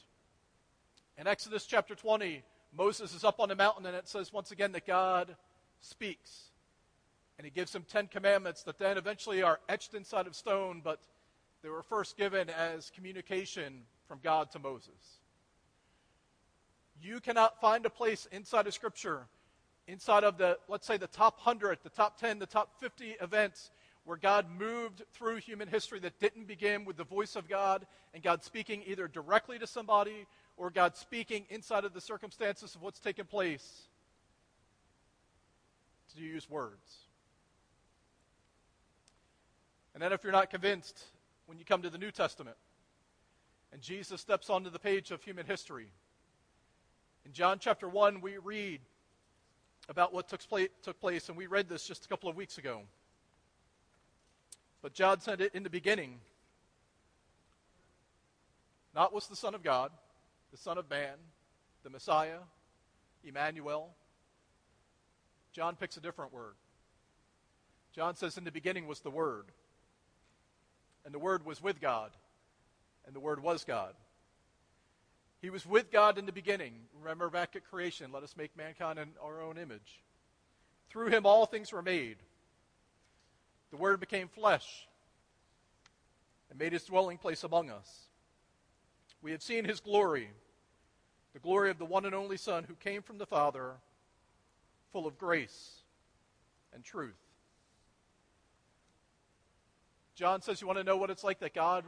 in 1.18 1.28
Exodus 1.28 1.66
chapter 1.66 1.96
20, 1.96 2.44
Moses 2.76 3.14
is 3.14 3.24
up 3.24 3.40
on 3.40 3.50
the 3.50 3.56
mountain, 3.56 3.86
and 3.86 3.96
it 3.96 4.08
says 4.08 4.32
once 4.32 4.52
again 4.52 4.72
that 4.72 4.86
God 4.86 5.36
speaks. 5.82 6.52
And 7.38 7.46
he 7.46 7.52
gives 7.52 7.74
him 7.74 7.84
Ten 7.90 8.08
Commandments 8.08 8.64
that 8.64 8.78
then 8.78 8.98
eventually 8.98 9.42
are 9.42 9.60
etched 9.68 9.94
inside 9.94 10.28
of 10.28 10.36
stone, 10.36 10.82
but 10.84 11.00
they 11.64 11.70
were 11.70 11.84
first 11.84 12.18
given 12.18 12.50
as 12.50 12.92
communication 12.96 13.84
from 14.08 14.20
God 14.24 14.52
to 14.52 14.60
Moses. 14.60 15.20
You 17.02 17.20
cannot 17.20 17.60
find 17.60 17.86
a 17.86 17.90
place 17.90 18.28
inside 18.32 18.68
of 18.68 18.74
Scripture, 18.74 19.28
inside 19.88 20.24
of 20.24 20.38
the, 20.38 20.58
let's 20.67 20.88
say, 20.88 20.98
the 20.98 21.08
top 21.08 21.38
100, 21.38 21.80
the 21.84 21.89
top 21.89 22.20
10, 22.20 22.39
the 22.39 22.46
top 22.46 22.80
50 22.80 23.15
events 23.22 23.72
where 24.04 24.17
God 24.17 24.48
moved 24.58 25.04
through 25.13 25.38
human 25.38 25.67
history 25.67 26.00
that 26.00 26.20
didn't 26.20 26.48
begin 26.48 26.86
with 26.86 26.98
the 26.98 27.04
voice 27.04 27.36
of 27.36 27.48
God 27.48 27.86
and 28.13 28.24
God 28.24 28.44
speaking 28.44 28.84
either 28.86 29.08
directly 29.08 29.60
to 29.60 29.67
somebody 29.67 30.26
or 30.58 30.70
God 30.70 30.96
speaking 30.96 31.46
inside 31.50 31.86
of 31.86 31.94
the 31.94 32.02
circumstances 32.02 32.76
of 32.76 32.82
what's 32.82 33.00
taken 33.00 33.26
place 33.26 33.84
Do 36.15 36.22
you 36.22 36.34
use 36.34 36.50
words. 36.50 37.08
And 39.94 40.02
then, 40.02 40.13
if 40.13 40.24
you're 40.24 40.32
not 40.32 40.50
convinced, 40.50 41.04
when 41.46 41.60
you 41.60 41.65
come 41.65 41.82
to 41.82 41.89
the 41.89 41.98
New 41.98 42.12
Testament 42.12 42.56
and 43.74 43.82
Jesus 43.82 44.22
steps 44.22 44.50
onto 44.50 44.70
the 44.70 44.80
page 44.80 45.12
of 45.12 45.22
human 45.22 45.46
history, 45.46 45.88
in 47.26 47.34
John 47.34 47.60
chapter 47.60 47.88
1, 47.88 48.22
we 48.22 48.38
read 48.38 48.82
about 49.91 50.13
what 50.13 50.30
took, 50.30 50.39
took 50.82 50.99
place, 51.01 51.27
and 51.27 51.38
we 51.38 51.47
read 51.47 51.67
this 51.67 51.86
just 51.86 52.06
a 52.06 52.08
couple 52.08 52.30
of 52.30 52.38
weeks 52.38 52.58
ago. 52.58 52.84
But 54.82 54.93
John 54.93 55.19
said 55.19 55.41
it 55.41 55.54
in 55.54 55.63
the 55.63 55.69
beginning. 55.69 56.21
Not 58.95 59.13
was 59.13 59.27
the 59.27 59.36
Son 59.36 59.54
of 59.54 59.63
God, 59.63 59.91
the 60.51 60.58
Son 60.58 60.77
of 60.77 60.89
Man, 60.89 61.15
the 61.84 61.89
Messiah, 61.89 62.39
Emmanuel. 63.25 63.89
John 65.51 65.75
picks 65.75 65.97
a 65.97 66.01
different 66.01 66.34
word. 66.34 66.56
John 67.93 68.15
says, 68.15 68.38
In 68.38 68.45
the 68.45 68.51
beginning 68.51 68.88
was 68.88 69.01
the 69.01 69.12
Word, 69.12 69.47
and 71.04 71.13
the 71.13 71.19
Word 71.19 71.45
was 71.45 71.62
with 71.62 71.82
God, 71.82 72.12
and 73.06 73.13
the 73.13 73.19
Word 73.19 73.43
was 73.43 73.65
God. 73.65 73.93
He 75.41 75.49
was 75.49 75.65
with 75.65 75.91
God 75.91 76.17
in 76.17 76.25
the 76.25 76.32
beginning. 76.32 76.73
Remember 76.99 77.30
back 77.30 77.56
at 77.56 77.69
creation, 77.69 78.12
let 78.12 78.23
us 78.23 78.38
make 78.38 78.56
mankind 78.56 78.99
in 78.99 79.10
our 79.21 79.41
own 79.41 79.58
image. 79.58 80.01
Through 80.89 81.08
him 81.08 81.25
all 81.25 81.45
things 81.45 81.71
were 81.71 81.82
made. 81.82 82.17
The 83.71 83.77
Word 83.77 83.99
became 83.99 84.27
flesh 84.27 84.88
and 86.49 86.60
made 86.60 86.73
his 86.73 86.84
dwelling 86.84 87.17
place 87.17 87.43
among 87.43 87.71
us. 87.71 88.08
We 89.23 89.32
have 89.32 89.41
seen 89.41 89.65
his 89.65 89.80
glory, 89.80 90.30
the 91.34 91.39
glory 91.39 91.71
of 91.71 91.80
the 91.80 91.86
one 91.86 92.06
and 92.06 92.13
only 92.13 92.38
Son 92.38 92.65
who 92.67 92.75
came 92.75 93.01
from 93.01 93.17
the 93.17 93.25
Father, 93.25 93.73
full 94.91 95.08
of 95.08 95.17
grace 95.17 95.82
and 96.73 96.84
truth. 96.84 97.15
John 100.15 100.41
says, 100.41 100.62
You 100.62 100.67
want 100.67 100.77
to 100.77 100.84
know 100.84 100.97
what 100.97 101.10
it's 101.10 101.23
like 101.23 101.39
that 101.39 101.54
God 101.54 101.86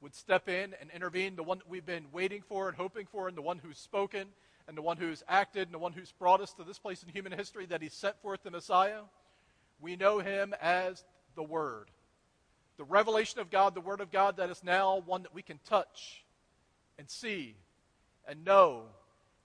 would 0.00 0.14
step 0.14 0.48
in 0.48 0.74
and 0.80 0.90
intervene, 0.94 1.36
the 1.36 1.42
one 1.42 1.58
that 1.58 1.68
we've 1.68 1.86
been 1.86 2.06
waiting 2.12 2.42
for 2.42 2.68
and 2.68 2.76
hoping 2.76 3.06
for, 3.06 3.28
and 3.28 3.36
the 3.36 3.42
one 3.42 3.58
who's 3.58 3.78
spoken, 3.78 4.28
and 4.66 4.76
the 4.76 4.82
one 4.82 4.96
who's 4.96 5.22
acted, 5.28 5.68
and 5.68 5.74
the 5.74 5.78
one 5.78 5.92
who's 5.92 6.12
brought 6.12 6.40
us 6.40 6.52
to 6.54 6.64
this 6.64 6.78
place 6.78 7.02
in 7.02 7.08
human 7.08 7.32
history 7.32 7.66
that 7.66 7.82
he 7.82 7.88
sent 7.88 8.20
forth 8.20 8.42
the 8.42 8.50
Messiah? 8.50 9.00
We 9.80 9.96
know 9.96 10.18
him 10.18 10.54
as 10.60 11.04
the 11.34 11.42
Word. 11.42 11.90
The 12.76 12.84
revelation 12.84 13.40
of 13.40 13.50
God, 13.50 13.74
the 13.74 13.80
Word 13.80 14.00
of 14.00 14.12
God, 14.12 14.36
that 14.36 14.50
is 14.50 14.62
now 14.62 15.02
one 15.04 15.22
that 15.22 15.34
we 15.34 15.42
can 15.42 15.58
touch 15.68 16.24
and 16.98 17.10
see 17.10 17.56
and 18.26 18.44
know. 18.44 18.82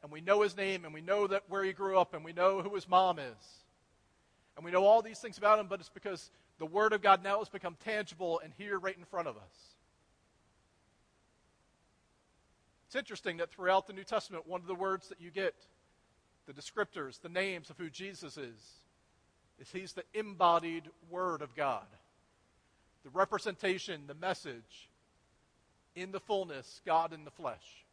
And 0.03 0.11
we 0.11 0.21
know 0.21 0.41
his 0.41 0.55
name, 0.55 0.85
and 0.85 0.93
we 0.93 1.01
know 1.01 1.25
that 1.27 1.43
where 1.47 1.63
he 1.63 1.71
grew 1.71 1.97
up, 1.97 2.13
and 2.13 2.23
we 2.23 2.33
know 2.33 2.61
who 2.61 2.75
his 2.75 2.87
mom 2.87 3.17
is. 3.17 3.63
And 4.55 4.63
we 4.63 4.71
know 4.71 4.85
all 4.85 5.01
these 5.01 5.19
things 5.19 5.37
about 5.37 5.59
him, 5.59 5.67
but 5.67 5.79
it's 5.79 5.89
because 5.89 6.29
the 6.59 6.65
Word 6.65 6.93
of 6.93 7.01
God 7.01 7.23
now 7.23 7.39
has 7.39 7.49
become 7.49 7.75
tangible 7.83 8.39
and 8.43 8.53
here 8.57 8.77
right 8.77 8.97
in 8.97 9.05
front 9.05 9.27
of 9.27 9.35
us. 9.37 9.72
It's 12.93 12.99
interesting 12.99 13.37
that 13.37 13.49
throughout 13.49 13.87
the 13.87 13.93
New 13.93 14.03
Testament, 14.03 14.47
one 14.47 14.61
of 14.61 14.67
the 14.67 14.75
words 14.75 15.09
that 15.09 15.19
you 15.19 15.31
get, 15.31 15.55
the 16.45 16.53
descriptors, 16.53 17.19
the 17.19 17.27
names 17.27 17.71
of 17.71 17.77
who 17.79 17.89
Jesus 17.89 18.37
is, 18.37 18.61
is 19.59 19.71
he's 19.71 19.93
the 19.93 20.03
embodied 20.13 20.83
Word 21.09 21.41
of 21.41 21.55
God. 21.55 21.87
The 23.03 23.09
representation, 23.09 24.03
the 24.05 24.13
message, 24.13 24.91
in 25.95 26.11
the 26.11 26.19
fullness, 26.19 26.81
God 26.85 27.13
in 27.13 27.25
the 27.25 27.31
flesh. 27.31 27.83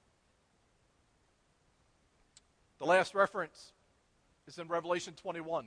The 2.78 2.84
last 2.84 3.14
reference 3.14 3.72
is 4.46 4.58
in 4.58 4.68
Revelation 4.68 5.14
21. 5.14 5.64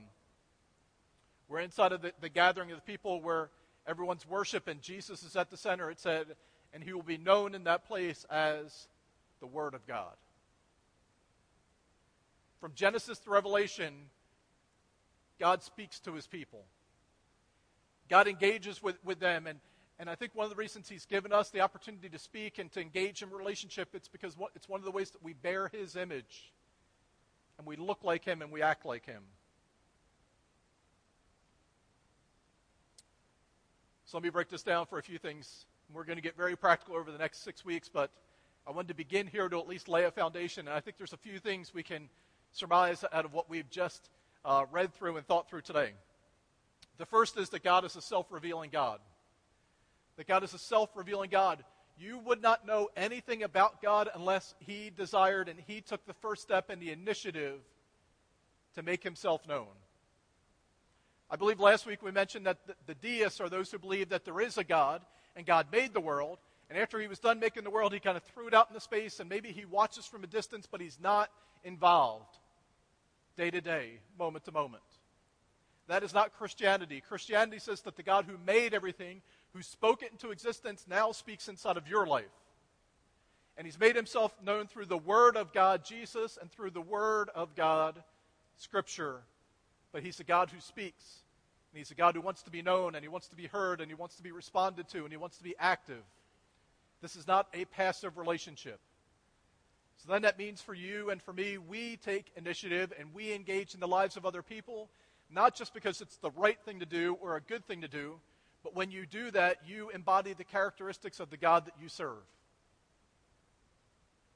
We're 1.48 1.58
inside 1.58 1.90
of 1.90 2.02
the, 2.02 2.12
the 2.20 2.28
gathering 2.28 2.70
of 2.70 2.76
the 2.76 2.82
people 2.82 3.20
where 3.20 3.50
everyone's 3.84 4.28
worship 4.28 4.68
and 4.68 4.80
Jesus 4.80 5.24
is 5.24 5.34
at 5.34 5.50
the 5.50 5.56
center. 5.56 5.90
It 5.90 5.98
said, 5.98 6.36
and 6.72 6.84
he 6.84 6.92
will 6.92 7.02
be 7.02 7.18
known 7.18 7.56
in 7.56 7.64
that 7.64 7.84
place 7.88 8.24
as 8.30 8.86
the 9.44 9.48
Word 9.48 9.74
of 9.74 9.86
God. 9.86 10.14
From 12.60 12.72
Genesis 12.74 13.18
to 13.18 13.30
Revelation, 13.30 13.92
God 15.38 15.62
speaks 15.62 16.00
to 16.00 16.14
his 16.14 16.26
people. 16.26 16.64
God 18.08 18.26
engages 18.26 18.82
with, 18.82 18.96
with 19.04 19.20
them. 19.20 19.46
And, 19.46 19.58
and 19.98 20.08
I 20.08 20.14
think 20.14 20.34
one 20.34 20.44
of 20.44 20.50
the 20.50 20.56
reasons 20.56 20.88
he's 20.88 21.04
given 21.04 21.30
us 21.30 21.50
the 21.50 21.60
opportunity 21.60 22.08
to 22.08 22.18
speak 22.18 22.58
and 22.58 22.72
to 22.72 22.80
engage 22.80 23.20
in 23.20 23.28
relationship, 23.28 23.90
it's 23.92 24.08
because 24.08 24.34
it's 24.54 24.66
one 24.66 24.80
of 24.80 24.86
the 24.86 24.90
ways 24.90 25.10
that 25.10 25.22
we 25.22 25.34
bear 25.34 25.68
his 25.68 25.94
image. 25.94 26.54
And 27.58 27.66
we 27.66 27.76
look 27.76 28.02
like 28.02 28.24
him 28.24 28.40
and 28.40 28.50
we 28.50 28.62
act 28.62 28.86
like 28.86 29.04
him. 29.04 29.24
So 34.06 34.16
let 34.16 34.24
me 34.24 34.30
break 34.30 34.48
this 34.48 34.62
down 34.62 34.86
for 34.86 34.98
a 34.98 35.02
few 35.02 35.18
things. 35.18 35.66
We're 35.92 36.04
going 36.04 36.16
to 36.16 36.22
get 36.22 36.34
very 36.34 36.56
practical 36.56 36.96
over 36.96 37.12
the 37.12 37.18
next 37.18 37.44
six 37.44 37.62
weeks, 37.62 37.90
but 37.92 38.10
I 38.66 38.70
wanted 38.70 38.88
to 38.88 38.94
begin 38.94 39.26
here 39.26 39.48
to 39.48 39.58
at 39.58 39.68
least 39.68 39.88
lay 39.88 40.04
a 40.04 40.10
foundation. 40.10 40.66
And 40.66 40.74
I 40.74 40.80
think 40.80 40.96
there's 40.96 41.12
a 41.12 41.18
few 41.18 41.38
things 41.38 41.74
we 41.74 41.82
can 41.82 42.08
surmise 42.52 43.04
out 43.12 43.24
of 43.24 43.32
what 43.34 43.50
we've 43.50 43.68
just 43.68 44.08
uh, 44.44 44.64
read 44.72 44.94
through 44.94 45.18
and 45.18 45.26
thought 45.26 45.50
through 45.50 45.60
today. 45.62 45.92
The 46.96 47.06
first 47.06 47.36
is 47.36 47.50
that 47.50 47.62
God 47.62 47.84
is 47.84 47.96
a 47.96 48.00
self 48.00 48.32
revealing 48.32 48.70
God. 48.70 49.00
That 50.16 50.26
God 50.26 50.44
is 50.44 50.54
a 50.54 50.58
self 50.58 50.90
revealing 50.96 51.28
God. 51.30 51.62
You 51.98 52.18
would 52.20 52.40
not 52.40 52.66
know 52.66 52.88
anything 52.96 53.42
about 53.42 53.82
God 53.82 54.08
unless 54.14 54.54
He 54.60 54.90
desired 54.96 55.48
and 55.48 55.58
He 55.66 55.80
took 55.80 56.06
the 56.06 56.14
first 56.14 56.42
step 56.42 56.70
in 56.70 56.80
the 56.80 56.90
initiative 56.90 57.60
to 58.76 58.82
make 58.82 59.02
Himself 59.02 59.46
known. 59.46 59.66
I 61.30 61.36
believe 61.36 61.60
last 61.60 61.86
week 61.86 62.02
we 62.02 62.10
mentioned 62.10 62.46
that 62.46 62.66
the, 62.66 62.74
the 62.86 62.94
deists 62.94 63.40
are 63.40 63.48
those 63.48 63.70
who 63.70 63.78
believe 63.78 64.08
that 64.10 64.24
there 64.24 64.40
is 64.40 64.56
a 64.56 64.64
God 64.64 65.02
and 65.36 65.44
God 65.44 65.66
made 65.70 65.92
the 65.92 66.00
world. 66.00 66.38
And 66.70 66.78
after 66.78 66.98
He 67.00 67.08
was 67.08 67.18
done 67.18 67.40
making 67.40 67.64
the 67.64 67.70
world, 67.70 67.92
He 67.92 68.00
kind 68.00 68.16
of 68.16 68.22
threw 68.22 68.48
it 68.48 68.54
out 68.54 68.68
into 68.68 68.80
space 68.80 69.20
and 69.20 69.28
maybe 69.28 69.52
He 69.52 69.64
watches 69.64 70.06
from 70.06 70.24
a 70.24 70.26
distance, 70.26 70.66
but 70.70 70.80
He's 70.80 70.98
not 71.00 71.30
involved 71.62 72.38
day 73.36 73.50
to 73.50 73.60
day, 73.60 73.98
moment 74.18 74.44
to 74.44 74.52
moment. 74.52 74.82
That 75.86 76.02
is 76.02 76.14
not 76.14 76.32
Christianity. 76.36 77.02
Christianity 77.06 77.58
says 77.58 77.82
that 77.82 77.96
the 77.96 78.02
God 78.02 78.24
who 78.26 78.38
made 78.46 78.72
everything, 78.72 79.20
who 79.52 79.62
spoke 79.62 80.02
it 80.02 80.12
into 80.12 80.30
existence, 80.30 80.86
now 80.88 81.12
speaks 81.12 81.48
inside 81.48 81.76
of 81.76 81.88
your 81.88 82.06
life. 82.06 82.24
And 83.56 83.66
he's 83.66 83.78
made 83.78 83.94
himself 83.94 84.34
known 84.42 84.66
through 84.66 84.86
the 84.86 84.98
Word 84.98 85.36
of 85.36 85.52
God, 85.52 85.84
Jesus, 85.84 86.38
and 86.40 86.50
through 86.50 86.70
the 86.70 86.80
Word 86.80 87.28
of 87.34 87.54
God, 87.54 88.02
Scripture. 88.56 89.20
But 89.92 90.02
he's 90.02 90.18
a 90.20 90.24
God 90.24 90.50
who 90.50 90.60
speaks. 90.60 91.18
And 91.72 91.78
he's 91.78 91.90
a 91.90 91.94
God 91.94 92.14
who 92.14 92.20
wants 92.20 92.42
to 92.44 92.50
be 92.50 92.62
known, 92.62 92.94
and 92.94 93.04
he 93.04 93.08
wants 93.08 93.28
to 93.28 93.36
be 93.36 93.46
heard, 93.46 93.80
and 93.80 93.90
he 93.90 93.94
wants 93.94 94.16
to 94.16 94.22
be 94.22 94.32
responded 94.32 94.88
to, 94.88 95.02
and 95.02 95.10
he 95.10 95.16
wants 95.16 95.36
to 95.38 95.44
be 95.44 95.54
active. 95.58 96.02
This 97.04 97.16
is 97.16 97.26
not 97.26 97.48
a 97.52 97.66
passive 97.66 98.16
relationship. 98.16 98.80
So 99.98 100.10
then 100.10 100.22
that 100.22 100.38
means 100.38 100.62
for 100.62 100.72
you 100.72 101.10
and 101.10 101.20
for 101.20 101.34
me, 101.34 101.58
we 101.58 101.98
take 101.98 102.32
initiative 102.34 102.94
and 102.98 103.12
we 103.12 103.34
engage 103.34 103.74
in 103.74 103.80
the 103.80 103.86
lives 103.86 104.16
of 104.16 104.24
other 104.24 104.40
people, 104.40 104.88
not 105.30 105.54
just 105.54 105.74
because 105.74 106.00
it's 106.00 106.16
the 106.16 106.30
right 106.30 106.58
thing 106.64 106.80
to 106.80 106.86
do 106.86 107.18
or 107.20 107.36
a 107.36 107.42
good 107.42 107.66
thing 107.66 107.82
to 107.82 107.88
do, 107.88 108.20
but 108.62 108.74
when 108.74 108.90
you 108.90 109.04
do 109.04 109.30
that, 109.32 109.58
you 109.66 109.90
embody 109.90 110.32
the 110.32 110.44
characteristics 110.44 111.20
of 111.20 111.28
the 111.28 111.36
God 111.36 111.66
that 111.66 111.74
you 111.78 111.90
serve. 111.90 112.24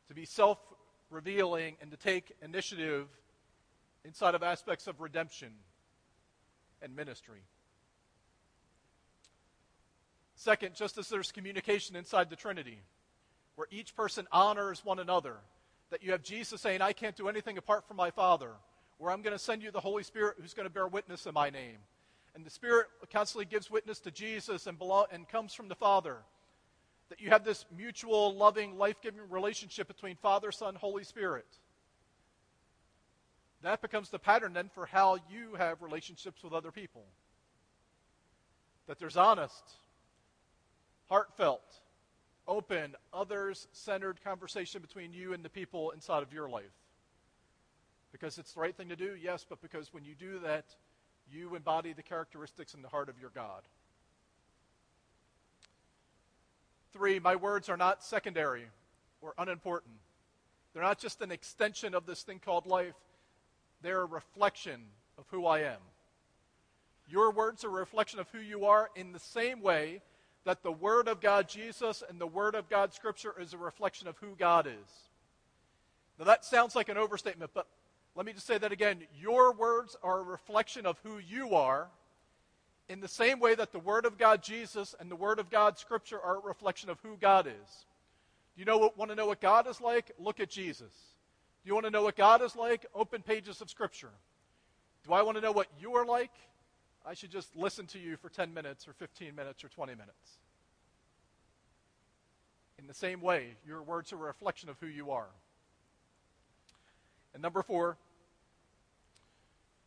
To 0.09 0.15
be 0.15 0.27
self 0.27 0.59
revealing 1.09 1.79
and 1.81 1.91
to 1.91 1.97
take 1.97 2.37
initiative 2.43 3.07
inside 4.05 4.35
of 4.35 4.43
aspects 4.43 4.87
of 4.87 5.01
redemption 5.01 5.53
and 6.83 6.95
ministry. 6.95 7.41
Second, 10.39 10.77
just 10.77 10.97
as 10.99 11.09
there's 11.09 11.33
communication 11.33 11.97
inside 11.97 12.31
the 12.31 12.37
Trinity, 12.37 12.79
where 13.57 13.67
each 13.73 13.97
person 13.97 14.29
honors 14.31 14.85
one 14.85 15.01
another, 15.01 15.35
that 15.91 16.05
you 16.05 16.13
have 16.13 16.23
Jesus 16.23 16.61
saying, 16.61 16.81
I 16.81 16.93
can't 16.93 17.17
do 17.17 17.29
anything 17.29 17.59
apart 17.59 17.89
from 17.89 17.97
my 17.97 18.13
Father, 18.13 18.53
where 18.99 19.11
I'm 19.11 19.23
going 19.23 19.35
to 19.35 19.39
send 19.39 19.65
you 19.65 19.73
the 19.73 19.81
Holy 19.81 20.05
Spirit 20.05 20.37
who's 20.41 20.55
going 20.55 20.69
to 20.69 20.73
bear 20.73 20.87
witness 20.87 21.27
in 21.27 21.35
my 21.35 21.51
name. 21.51 21.79
And 22.37 22.47
the 22.47 22.51
Spirit 22.51 22.87
constantly 23.13 23.47
gives 23.47 23.69
witness 23.69 23.99
to 24.01 24.13
Jesus 24.13 24.69
and, 24.69 24.81
and 25.11 25.29
comes 25.29 25.55
from 25.55 25.67
the 25.67 25.75
Father. 25.75 26.19
That 27.09 27.21
you 27.21 27.31
have 27.31 27.43
this 27.43 27.67
mutual, 27.77 28.37
loving, 28.37 28.79
life 28.79 29.03
giving 29.03 29.21
relationship 29.29 29.89
between 29.89 30.15
Father, 30.15 30.53
Son, 30.53 30.77
Holy 30.77 31.03
Spirit. 31.03 31.47
That 33.63 33.83
becomes 33.83 34.11
the 34.11 34.21
pattern 34.21 34.53
then 34.53 34.71
for 34.73 34.87
how 34.87 35.19
you 35.29 35.57
have 35.57 35.83
relationships 35.83 36.45
with 36.45 36.53
other 36.53 36.71
people. 36.71 37.03
That 38.87 39.01
there's 39.01 39.17
honest, 39.17 39.65
heartfelt, 41.09 41.81
open, 42.47 42.95
others 43.13 43.69
centered 43.73 44.23
conversation 44.23 44.81
between 44.81 45.13
you 45.13 45.33
and 45.33 45.45
the 45.45 45.49
people 45.49 45.91
inside 45.91 46.23
of 46.23 46.33
your 46.33 46.49
life. 46.49 46.65
Because 48.13 48.39
it's 48.39 48.53
the 48.55 48.61
right 48.61 48.75
thing 48.75 48.89
to 48.89 48.97
do, 48.97 49.17
yes, 49.21 49.45
but 49.49 49.61
because 49.61 49.93
when 49.93 50.05
you 50.05 50.15
do 50.15 50.39
that, 50.41 50.65
you 51.31 51.55
embody 51.55 51.93
the 51.93 52.03
characteristics 52.03 52.75
in 52.75 52.83
the 52.83 52.89
heart 52.89 53.09
of 53.09 53.19
your 53.21 53.31
God. 53.31 53.63
Three, 56.93 57.19
my 57.19 57.37
words 57.37 57.69
are 57.69 57.77
not 57.77 58.03
secondary 58.03 58.65
or 59.21 59.35
unimportant. 59.37 59.95
They're 60.73 60.83
not 60.83 60.99
just 60.99 61.21
an 61.21 61.31
extension 61.31 61.95
of 61.95 62.07
this 62.07 62.23
thing 62.23 62.41
called 62.43 62.67
life, 62.67 62.95
they're 63.83 64.03
a 64.03 64.07
reflection 64.07 64.81
of 65.19 65.25
who 65.31 65.47
I 65.47 65.61
am. 65.61 65.81
Your 67.09 67.31
words 67.31 67.65
are 67.65 67.69
a 67.69 67.73
reflection 67.73 68.21
of 68.21 68.29
who 68.31 68.39
you 68.39 68.65
are 68.67 68.91
in 68.97 69.13
the 69.13 69.19
same 69.19 69.61
way 69.61 70.03
that 70.49 70.63
the 70.63 70.73
Word 70.73 71.09
of 71.09 71.21
God, 71.21 71.47
Jesus, 71.47 72.03
and 72.09 72.19
the 72.19 72.27
Word 72.27 72.55
of 72.55 72.71
God, 72.71 72.95
Scripture, 72.95 73.35
is 73.39 73.53
a 73.53 73.59
reflection 73.59 74.09
of 74.09 74.17
who 74.17 74.35
God 74.39 74.67
is. 74.67 74.91
Now, 76.19 76.25
that 76.25 76.43
sounds 76.43 76.75
like 76.75 76.89
an 76.89 76.97
overstatement, 76.97 77.51
but 77.53 77.67
let 78.17 78.25
me 78.25 78.33
just 78.33 78.47
say 78.47 78.57
that 78.57 78.73
again. 78.73 79.03
Your 79.21 79.53
words 79.53 79.95
are 80.03 80.21
a 80.21 80.23
reflection 80.23 80.87
of 80.87 80.99
who 81.05 81.19
you 81.19 81.55
are, 81.55 81.89
in 82.89 83.01
the 83.01 83.09
same 83.09 83.41
way 83.41 83.57
that 83.57 83.73
the 83.73 83.79
Word 83.79 84.07
of 84.07 84.17
God, 84.17 84.43
Jesus, 84.43 84.95
and 84.99 85.11
the 85.11 85.17
Word 85.17 85.39
of 85.39 85.51
God, 85.51 85.79
Scripture, 85.79 86.19
are 86.19 86.37
a 86.37 86.41
reflection 86.41 86.89
of 86.89 86.99
who 87.03 87.19
God 87.21 87.47
is. 87.47 87.85
Do 88.57 88.61
you 88.61 88.65
know 88.65 88.91
want 88.97 89.11
to 89.11 89.15
know 89.15 89.27
what 89.27 89.43
God 89.43 89.67
is 89.67 89.83
like? 89.83 90.13
Look 90.19 90.41
at 90.41 90.49
Jesus. 90.49 90.95
Do 91.63 91.69
you 91.69 91.75
want 91.75 91.85
to 91.85 91.91
know 91.91 92.05
what 92.05 92.17
God 92.17 92.41
is 92.41 92.57
like? 92.57 92.87
Open 92.95 93.21
pages 93.21 93.61
of 93.61 93.69
Scripture. 93.69 94.13
Do 95.07 95.13
I 95.13 95.21
want 95.21 95.37
to 95.37 95.43
know 95.43 95.53
what 95.53 95.67
you 95.79 95.93
are 95.97 96.07
like? 96.07 96.33
I 97.07 97.15
should 97.15 97.31
just 97.31 97.57
listen 97.57 97.87
to 97.89 97.99
you 97.99 98.17
for 98.17 98.29
10 98.29 98.53
minutes 98.53 98.87
or 98.87 98.93
15 98.93 99.35
minutes 99.35 99.65
or 99.65 99.69
20 99.69 99.93
minutes. 99.93 100.39
In 102.79 102.87
the 102.87 102.95
same 102.95 103.21
way, 103.21 103.57
your 103.67 103.83
words 103.83 104.13
are 104.13 104.17
a 104.17 104.27
reflection 104.27 104.69
of 104.69 104.77
who 104.81 104.87
you 104.87 105.11
are. 105.11 105.29
And 107.35 107.43
number 107.43 107.63
four, 107.63 107.97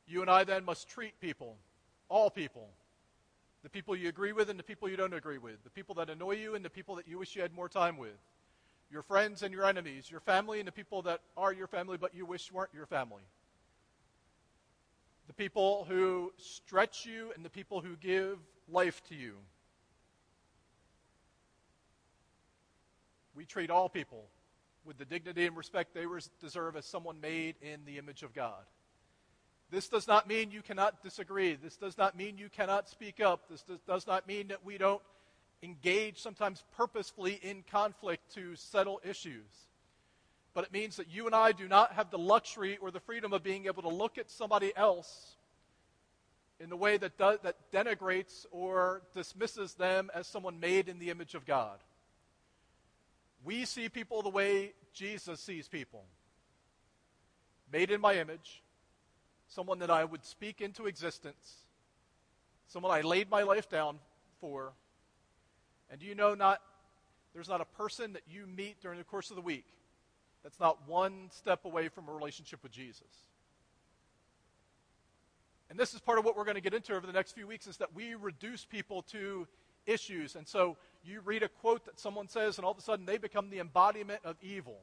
you 0.08 0.22
and 0.22 0.30
I 0.30 0.44
then 0.44 0.66
must 0.66 0.90
treat 0.90 1.20
people, 1.20 1.56
all 2.10 2.30
people, 2.30 2.70
the 3.64 3.70
people 3.70 3.96
you 3.96 4.10
agree 4.10 4.34
with 4.34 4.50
and 4.50 4.60
the 4.60 4.64
people 4.64 4.90
you 4.90 4.98
don't 4.98 5.14
agree 5.14 5.38
with, 5.38 5.64
the 5.64 5.70
people 5.70 5.96
that 5.96 6.10
annoy 6.10 6.36
you 6.36 6.56
and 6.56 6.66
the 6.66 6.70
people 6.70 6.96
that 6.96 7.08
you 7.08 7.20
wish 7.20 7.36
you 7.36 7.42
had 7.42 7.54
more 7.54 7.70
time 7.70 7.98
with, 7.98 8.18
your 8.90 9.02
friends 9.02 9.44
and 9.44 9.54
your 9.54 9.66
enemies, 9.66 10.10
your 10.12 10.20
family 10.20 10.60
and 10.60 10.68
the 10.68 10.72
people 10.72 11.02
that 11.04 11.22
are 11.38 11.54
your 11.54 11.68
family 11.68 11.98
but 11.98 12.14
you 12.14 12.26
wish 12.26 12.52
weren't 12.52 12.74
your 12.74 12.86
family 12.86 13.24
the 15.28 15.34
people 15.34 15.86
who 15.88 16.32
stretch 16.38 17.06
you, 17.06 17.32
and 17.36 17.46
the 17.46 17.50
people 17.50 17.82
who 17.82 17.96
give 17.96 18.38
life 18.70 19.02
to 19.10 19.16
you. 19.16 19.36
We 23.36 23.46
treat 23.46 23.70
all 23.70 23.90
people 23.90 24.26
with 24.84 24.98
the 24.98 25.06
dignity 25.06 25.46
and 25.46 25.56
respect 25.56 25.94
they 25.94 26.06
deserve 26.40 26.76
as 26.76 26.86
someone 26.86 27.22
made 27.22 27.56
in 27.62 27.86
the 27.86 27.98
image 27.98 28.24
of 28.24 28.34
God. 28.34 28.64
This 29.70 29.88
does 29.88 30.08
not 30.08 30.28
mean 30.28 30.52
you 30.52 30.62
cannot 30.62 31.02
disagree. 31.02 31.56
This 31.56 31.78
does 31.78 31.98
not 31.98 32.18
mean 32.18 32.38
you 32.38 32.50
cannot 32.50 32.90
speak 32.90 33.22
up. 33.22 33.48
This 33.50 33.64
does 33.88 34.06
not 34.06 34.28
mean 34.28 34.50
that 34.50 34.66
we 34.66 34.78
don't 34.78 35.02
engage 35.64 36.20
sometimes 36.20 36.64
purposefully 36.76 37.40
in 37.42 37.64
conflict 37.72 38.34
to 38.34 38.56
settle 38.56 39.00
issues 39.04 39.70
but 40.54 40.66
it 40.66 40.74
means 40.74 40.98
that 40.98 41.10
you 41.10 41.26
and 41.26 41.36
I 41.36 41.52
do 41.52 41.68
not 41.68 41.94
have 41.94 42.12
the 42.12 42.18
luxury 42.18 42.78
or 42.82 42.92
the 42.92 43.00
freedom 43.00 43.32
of 43.32 43.44
being 43.44 43.66
able 43.66 43.84
to 43.84 43.90
look 43.90 44.18
at 44.18 44.30
somebody 44.30 44.74
else 44.76 45.36
in 46.60 46.70
the 46.70 46.76
way 46.76 46.98
that, 46.98 47.18
do, 47.18 47.38
that 47.44 47.56
denigrates 47.72 48.46
or 48.52 49.02
dismisses 49.16 49.74
them 49.76 50.12
as 50.14 50.28
someone 50.28 50.60
made 50.60 50.90
in 50.90 51.00
the 51.00 51.10
image 51.10 51.36
of 51.36 51.46
God. 51.46 51.80
We 53.44 53.66
see 53.66 53.90
people 53.90 54.22
the 54.22 54.30
way 54.30 54.74
Jesus 54.94 55.40
sees 55.40 55.68
people 55.68 56.04
made 57.72 57.90
in 57.90 58.02
my 58.02 58.16
image, 58.16 58.62
someone 59.48 59.80
that 59.80 59.90
I 59.90 60.04
would 60.04 60.26
speak 60.26 60.60
into 60.60 60.88
existence, 60.88 61.66
someone 62.68 62.92
I 62.92 63.02
laid 63.02 63.30
my 63.30 63.44
life 63.44 63.70
down 63.70 63.98
for. 64.42 64.74
And 65.90 66.00
do 66.00 66.06
you 66.06 66.14
know 66.16 66.36
not 66.36 66.60
there's 67.34 67.48
not 67.48 67.62
a 67.62 67.66
person 67.66 68.12
that 68.14 68.24
you 68.30 68.46
meet 68.46 68.82
during 68.82 68.98
the 68.98 69.06
course 69.06 69.30
of 69.30 69.38
the 69.38 69.42
week 69.42 69.66
that's 70.44 70.60
not 70.60 70.88
one 70.88 71.30
step 71.32 71.66
away 71.66 71.88
from 71.88 72.08
a 72.10 72.12
relationship 72.12 72.64
with 72.64 72.72
Jesus. 72.72 73.26
And 75.70 75.80
this 75.80 75.94
is 75.94 76.02
part 76.02 76.20
of 76.20 76.26
what 76.26 76.36
we're 76.36 76.44
going 76.44 76.56
to 76.56 76.62
get 76.62 76.74
into 76.74 76.94
over 76.94 77.08
the 77.08 77.14
next 77.14 77.32
few 77.32 77.48
weeks 77.48 77.66
is 77.66 77.78
that 77.78 77.94
we 77.96 78.16
reduce 78.16 78.66
people 78.66 79.04
to 79.04 79.48
issues. 79.86 80.36
And 80.36 80.48
so 80.48 80.78
you 81.04 81.22
read 81.22 81.44
a 81.44 81.48
quote 81.48 81.86
that 81.86 82.00
someone 82.00 82.28
says, 82.28 82.58
and 82.58 82.66
all 82.66 82.72
of 82.72 82.78
a 82.78 82.82
sudden 82.82 83.06
they 83.06 83.18
become 83.18 83.50
the 83.50 83.60
embodiment 83.60 84.20
of 84.26 84.36
evil. 84.42 84.82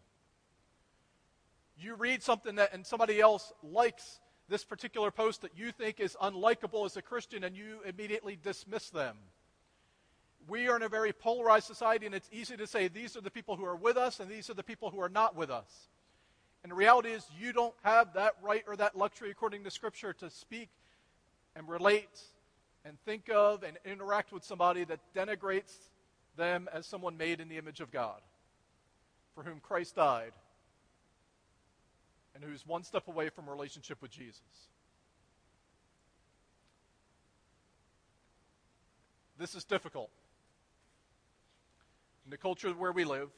You 1.78 1.94
read 1.94 2.22
something 2.22 2.54
that, 2.56 2.72
and 2.72 2.86
somebody 2.86 3.20
else 3.20 3.52
likes 3.62 4.20
this 4.48 4.64
particular 4.64 5.10
post 5.10 5.42
that 5.42 5.56
you 5.56 5.72
think 5.72 6.00
is 6.00 6.16
unlikable 6.22 6.86
as 6.86 6.96
a 6.96 7.02
Christian, 7.02 7.44
and 7.44 7.54
you 7.54 7.80
immediately 7.86 8.38
dismiss 8.42 8.88
them 8.88 9.16
we 10.48 10.68
are 10.68 10.76
in 10.76 10.82
a 10.82 10.88
very 10.88 11.12
polarized 11.12 11.66
society, 11.66 12.06
and 12.06 12.14
it's 12.14 12.28
easy 12.32 12.56
to 12.56 12.66
say 12.66 12.88
these 12.88 13.16
are 13.16 13.20
the 13.20 13.30
people 13.30 13.56
who 13.56 13.64
are 13.64 13.76
with 13.76 13.96
us 13.96 14.18
and 14.18 14.30
these 14.30 14.48
are 14.48 14.54
the 14.54 14.62
people 14.62 14.90
who 14.90 15.00
are 15.00 15.08
not 15.08 15.36
with 15.36 15.50
us. 15.50 15.88
And 16.62 16.72
the 16.72 16.76
reality 16.76 17.10
is, 17.10 17.24
you 17.38 17.52
don't 17.52 17.74
have 17.82 18.14
that 18.14 18.36
right 18.42 18.64
or 18.66 18.74
that 18.76 18.96
luxury, 18.96 19.30
according 19.30 19.64
to 19.64 19.70
Scripture, 19.70 20.12
to 20.14 20.30
speak 20.30 20.70
and 21.54 21.68
relate 21.68 22.20
and 22.84 22.98
think 23.04 23.28
of 23.30 23.62
and 23.62 23.76
interact 23.84 24.32
with 24.32 24.42
somebody 24.42 24.84
that 24.84 25.00
denigrates 25.14 25.74
them 26.36 26.68
as 26.72 26.86
someone 26.86 27.16
made 27.16 27.40
in 27.40 27.48
the 27.48 27.58
image 27.58 27.80
of 27.80 27.90
God, 27.90 28.20
for 29.34 29.42
whom 29.42 29.60
Christ 29.60 29.96
died, 29.96 30.32
and 32.34 32.42
who's 32.42 32.66
one 32.66 32.84
step 32.84 33.06
away 33.08 33.28
from 33.28 33.48
a 33.48 33.50
relationship 33.50 34.00
with 34.00 34.10
Jesus. 34.10 34.40
This 39.38 39.54
is 39.54 39.64
difficult 39.64 40.10
in 42.28 42.30
the 42.30 42.36
culture 42.36 42.68
where 42.72 42.92
we 42.92 43.04
live, 43.04 43.30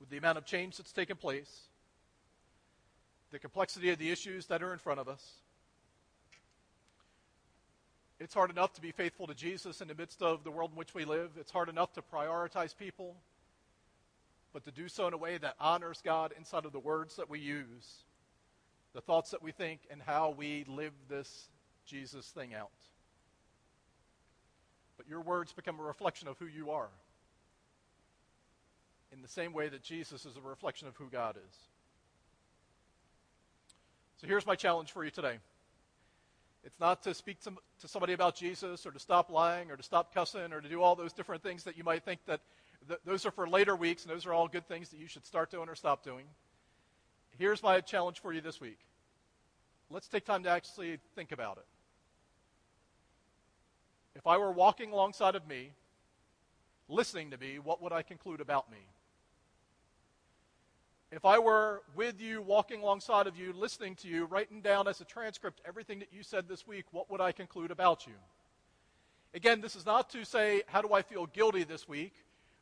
with 0.00 0.08
the 0.08 0.16
amount 0.16 0.38
of 0.38 0.46
change 0.46 0.78
that's 0.78 0.90
taken 0.90 1.18
place, 1.18 1.64
the 3.30 3.38
complexity 3.38 3.90
of 3.90 3.98
the 3.98 4.10
issues 4.10 4.46
that 4.46 4.62
are 4.62 4.72
in 4.72 4.78
front 4.78 4.98
of 4.98 5.06
us, 5.06 5.32
it's 8.18 8.32
hard 8.32 8.48
enough 8.48 8.72
to 8.72 8.80
be 8.80 8.90
faithful 8.90 9.26
to 9.26 9.34
Jesus 9.34 9.82
in 9.82 9.88
the 9.88 9.94
midst 9.94 10.22
of 10.22 10.44
the 10.44 10.50
world 10.50 10.70
in 10.70 10.78
which 10.78 10.94
we 10.94 11.04
live. 11.04 11.32
It's 11.38 11.50
hard 11.50 11.68
enough 11.68 11.92
to 11.92 12.00
prioritize 12.00 12.74
people, 12.74 13.16
but 14.54 14.64
to 14.64 14.70
do 14.70 14.88
so 14.88 15.06
in 15.06 15.12
a 15.12 15.18
way 15.18 15.36
that 15.36 15.54
honors 15.60 16.00
God 16.02 16.32
inside 16.38 16.64
of 16.64 16.72
the 16.72 16.80
words 16.80 17.16
that 17.16 17.28
we 17.28 17.38
use, 17.38 18.04
the 18.94 19.02
thoughts 19.02 19.30
that 19.32 19.42
we 19.42 19.52
think, 19.52 19.80
and 19.90 20.00
how 20.00 20.30
we 20.30 20.64
live 20.66 20.94
this 21.10 21.50
Jesus 21.84 22.24
thing 22.28 22.54
out. 22.54 22.70
But 24.96 25.06
your 25.06 25.20
words 25.20 25.52
become 25.52 25.78
a 25.78 25.82
reflection 25.82 26.28
of 26.28 26.38
who 26.38 26.46
you 26.46 26.70
are 26.70 26.88
in 29.12 29.22
the 29.22 29.28
same 29.28 29.52
way 29.52 29.68
that 29.68 29.82
Jesus 29.82 30.24
is 30.24 30.36
a 30.36 30.40
reflection 30.40 30.88
of 30.88 30.96
who 30.96 31.08
God 31.10 31.36
is. 31.36 31.56
So 34.20 34.26
here's 34.26 34.46
my 34.46 34.54
challenge 34.54 34.92
for 34.92 35.04
you 35.04 35.10
today. 35.10 35.38
It's 36.64 36.78
not 36.78 37.02
to 37.02 37.14
speak 37.14 37.40
to, 37.42 37.52
to 37.80 37.88
somebody 37.88 38.12
about 38.12 38.36
Jesus 38.36 38.86
or 38.86 38.92
to 38.92 38.98
stop 38.98 39.30
lying 39.30 39.70
or 39.70 39.76
to 39.76 39.82
stop 39.82 40.14
cussing 40.14 40.52
or 40.52 40.60
to 40.60 40.68
do 40.68 40.80
all 40.80 40.94
those 40.94 41.12
different 41.12 41.42
things 41.42 41.64
that 41.64 41.76
you 41.76 41.82
might 41.82 42.04
think 42.04 42.20
that 42.26 42.40
th- 42.86 43.00
those 43.04 43.26
are 43.26 43.32
for 43.32 43.48
later 43.48 43.74
weeks 43.74 44.04
and 44.04 44.14
those 44.14 44.26
are 44.26 44.32
all 44.32 44.46
good 44.46 44.66
things 44.68 44.88
that 44.90 44.98
you 44.98 45.08
should 45.08 45.26
start 45.26 45.50
doing 45.50 45.68
or 45.68 45.74
stop 45.74 46.04
doing. 46.04 46.24
Here's 47.36 47.62
my 47.62 47.80
challenge 47.80 48.20
for 48.20 48.32
you 48.32 48.40
this 48.40 48.60
week. 48.60 48.78
Let's 49.90 50.06
take 50.06 50.24
time 50.24 50.44
to 50.44 50.50
actually 50.50 50.98
think 51.16 51.32
about 51.32 51.56
it. 51.56 51.66
If 54.14 54.26
I 54.26 54.36
were 54.36 54.52
walking 54.52 54.92
alongside 54.92 55.34
of 55.34 55.48
me, 55.48 55.72
listening 56.88 57.30
to 57.32 57.38
me, 57.38 57.58
what 57.58 57.82
would 57.82 57.92
I 57.92 58.02
conclude 58.02 58.40
about 58.40 58.70
me? 58.70 58.78
If 61.12 61.26
I 61.26 61.38
were 61.38 61.82
with 61.94 62.22
you, 62.22 62.40
walking 62.40 62.80
alongside 62.80 63.26
of 63.26 63.36
you, 63.36 63.52
listening 63.52 63.94
to 63.96 64.08
you, 64.08 64.24
writing 64.24 64.62
down 64.62 64.88
as 64.88 65.02
a 65.02 65.04
transcript 65.04 65.60
everything 65.66 65.98
that 65.98 66.08
you 66.10 66.22
said 66.22 66.48
this 66.48 66.66
week, 66.66 66.86
what 66.90 67.10
would 67.10 67.20
I 67.20 67.32
conclude 67.32 67.70
about 67.70 68.06
you? 68.06 68.14
Again, 69.34 69.60
this 69.60 69.76
is 69.76 69.84
not 69.84 70.08
to 70.10 70.24
say, 70.24 70.62
how 70.66 70.80
do 70.80 70.94
I 70.94 71.02
feel 71.02 71.26
guilty 71.26 71.64
this 71.64 71.86
week? 71.86 72.14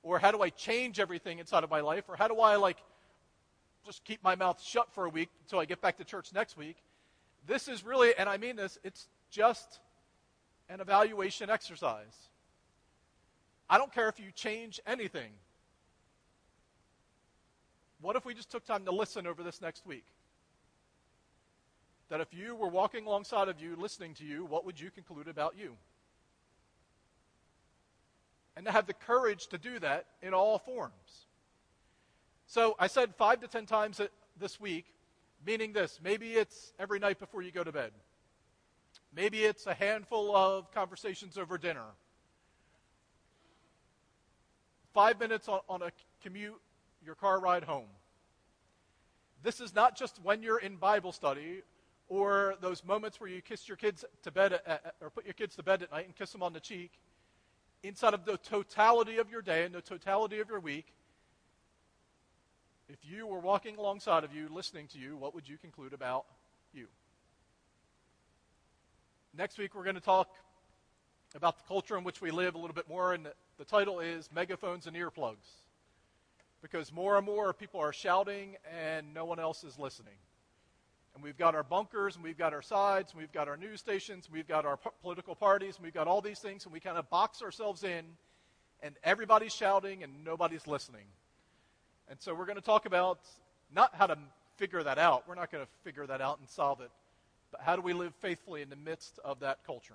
Or 0.02 0.18
how 0.18 0.32
do 0.32 0.42
I 0.42 0.50
change 0.50 0.98
everything 0.98 1.38
inside 1.38 1.62
of 1.62 1.70
my 1.70 1.80
life? 1.80 2.08
Or 2.08 2.16
how 2.16 2.26
do 2.26 2.40
I, 2.40 2.56
like, 2.56 2.78
just 3.86 4.04
keep 4.04 4.22
my 4.24 4.34
mouth 4.34 4.60
shut 4.60 4.92
for 4.92 5.04
a 5.04 5.10
week 5.10 5.28
until 5.44 5.60
I 5.60 5.64
get 5.64 5.80
back 5.80 5.98
to 5.98 6.04
church 6.04 6.32
next 6.34 6.56
week? 6.56 6.76
This 7.46 7.68
is 7.68 7.84
really, 7.84 8.16
and 8.18 8.28
I 8.28 8.36
mean 8.36 8.56
this, 8.56 8.78
it's 8.82 9.06
just 9.30 9.78
an 10.68 10.80
evaluation 10.80 11.50
exercise. 11.50 12.28
I 13.68 13.78
don't 13.78 13.92
care 13.92 14.08
if 14.08 14.18
you 14.18 14.32
change 14.34 14.80
anything. 14.88 15.30
What 18.00 18.16
if 18.16 18.24
we 18.24 18.34
just 18.34 18.50
took 18.50 18.64
time 18.64 18.84
to 18.86 18.90
listen 18.90 19.26
over 19.26 19.42
this 19.42 19.60
next 19.60 19.86
week? 19.86 20.04
That 22.08 22.20
if 22.20 22.32
you 22.32 22.56
were 22.56 22.68
walking 22.68 23.06
alongside 23.06 23.48
of 23.48 23.60
you, 23.60 23.76
listening 23.76 24.14
to 24.14 24.24
you, 24.24 24.44
what 24.44 24.64
would 24.64 24.80
you 24.80 24.90
conclude 24.90 25.28
about 25.28 25.54
you? 25.58 25.76
And 28.56 28.66
to 28.66 28.72
have 28.72 28.86
the 28.86 28.94
courage 28.94 29.46
to 29.48 29.58
do 29.58 29.78
that 29.78 30.06
in 30.22 30.34
all 30.34 30.58
forms. 30.58 31.26
So 32.46 32.74
I 32.78 32.88
said 32.88 33.14
five 33.16 33.40
to 33.40 33.48
ten 33.48 33.64
times 33.64 34.00
this 34.38 34.60
week, 34.60 34.86
meaning 35.46 35.72
this. 35.72 36.00
Maybe 36.02 36.32
it's 36.32 36.72
every 36.78 36.98
night 36.98 37.20
before 37.20 37.42
you 37.42 37.52
go 37.52 37.62
to 37.62 37.70
bed. 37.70 37.92
Maybe 39.14 39.44
it's 39.44 39.66
a 39.66 39.74
handful 39.74 40.34
of 40.34 40.72
conversations 40.72 41.38
over 41.38 41.58
dinner. 41.58 41.84
Five 44.92 45.20
minutes 45.20 45.48
on, 45.48 45.60
on 45.68 45.82
a 45.82 45.92
commute 46.22 46.60
your 47.04 47.14
car 47.14 47.40
ride 47.40 47.64
home. 47.64 47.88
This 49.42 49.60
is 49.60 49.74
not 49.74 49.96
just 49.96 50.20
when 50.22 50.42
you're 50.42 50.58
in 50.58 50.76
Bible 50.76 51.12
study 51.12 51.62
or 52.08 52.56
those 52.60 52.84
moments 52.84 53.20
where 53.20 53.30
you 53.30 53.40
kiss 53.40 53.68
your 53.68 53.76
kids 53.76 54.04
to 54.22 54.30
bed 54.30 54.60
at, 54.66 54.94
or 55.00 55.10
put 55.10 55.24
your 55.24 55.34
kids 55.34 55.56
to 55.56 55.62
bed 55.62 55.82
at 55.82 55.90
night 55.92 56.06
and 56.06 56.14
kiss 56.14 56.32
them 56.32 56.42
on 56.42 56.52
the 56.52 56.60
cheek. 56.60 56.92
Inside 57.82 58.12
of 58.12 58.24
the 58.24 58.36
totality 58.36 59.16
of 59.18 59.30
your 59.30 59.40
day 59.40 59.64
and 59.64 59.74
the 59.74 59.80
totality 59.80 60.40
of 60.40 60.48
your 60.50 60.60
week, 60.60 60.92
if 62.88 62.98
you 63.02 63.26
were 63.26 63.38
walking 63.38 63.76
alongside 63.76 64.24
of 64.24 64.34
you, 64.34 64.48
listening 64.50 64.88
to 64.88 64.98
you, 64.98 65.16
what 65.16 65.34
would 65.34 65.48
you 65.48 65.56
conclude 65.56 65.94
about 65.94 66.26
you? 66.74 66.88
Next 69.34 69.56
week, 69.56 69.74
we're 69.74 69.84
going 69.84 69.94
to 69.94 70.00
talk 70.02 70.28
about 71.36 71.56
the 71.56 71.64
culture 71.68 71.96
in 71.96 72.02
which 72.02 72.20
we 72.20 72.32
live 72.32 72.56
a 72.56 72.58
little 72.58 72.74
bit 72.74 72.88
more, 72.88 73.14
and 73.14 73.28
the 73.56 73.64
title 73.64 74.00
is 74.00 74.28
Megaphones 74.34 74.88
and 74.88 74.96
Earplugs 74.96 75.62
because 76.62 76.92
more 76.92 77.16
and 77.16 77.26
more 77.26 77.52
people 77.52 77.80
are 77.80 77.92
shouting 77.92 78.56
and 78.78 79.14
no 79.14 79.24
one 79.24 79.38
else 79.38 79.64
is 79.64 79.78
listening. 79.78 80.14
And 81.14 81.24
we've 81.24 81.36
got 81.38 81.54
our 81.54 81.64
bunkers, 81.64 82.14
and 82.14 82.24
we've 82.24 82.38
got 82.38 82.54
our 82.54 82.62
sides, 82.62 83.12
and 83.12 83.20
we've 83.20 83.32
got 83.32 83.48
our 83.48 83.56
news 83.56 83.80
stations, 83.80 84.26
and 84.26 84.34
we've 84.34 84.46
got 84.46 84.64
our 84.64 84.76
po- 84.76 84.92
political 85.02 85.34
parties, 85.34 85.76
and 85.76 85.84
we've 85.84 85.94
got 85.94 86.06
all 86.06 86.20
these 86.20 86.38
things, 86.38 86.64
and 86.64 86.72
we 86.72 86.78
kind 86.78 86.96
of 86.96 87.10
box 87.10 87.42
ourselves 87.42 87.82
in, 87.82 88.04
and 88.82 88.94
everybody's 89.02 89.52
shouting 89.52 90.02
and 90.02 90.24
nobody's 90.24 90.66
listening. 90.66 91.04
And 92.08 92.20
so 92.20 92.34
we're 92.34 92.46
going 92.46 92.56
to 92.56 92.62
talk 92.62 92.86
about 92.86 93.20
not 93.74 93.94
how 93.94 94.06
to 94.06 94.16
figure 94.56 94.82
that 94.82 94.98
out. 94.98 95.28
We're 95.28 95.34
not 95.34 95.50
going 95.50 95.64
to 95.64 95.70
figure 95.84 96.06
that 96.06 96.20
out 96.20 96.38
and 96.38 96.48
solve 96.48 96.80
it. 96.80 96.90
But 97.50 97.62
how 97.62 97.76
do 97.76 97.82
we 97.82 97.92
live 97.92 98.14
faithfully 98.20 98.62
in 98.62 98.70
the 98.70 98.76
midst 98.76 99.18
of 99.24 99.40
that 99.40 99.64
culture? 99.66 99.94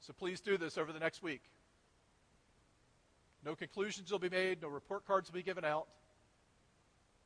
So 0.00 0.12
please 0.12 0.40
do 0.40 0.56
this 0.56 0.78
over 0.78 0.92
the 0.92 0.98
next 0.98 1.22
week. 1.22 1.42
No 3.44 3.54
conclusions 3.54 4.10
will 4.10 4.18
be 4.18 4.28
made, 4.28 4.62
no 4.62 4.68
report 4.68 5.06
cards 5.06 5.30
will 5.30 5.36
be 5.36 5.42
given 5.42 5.64
out. 5.64 5.86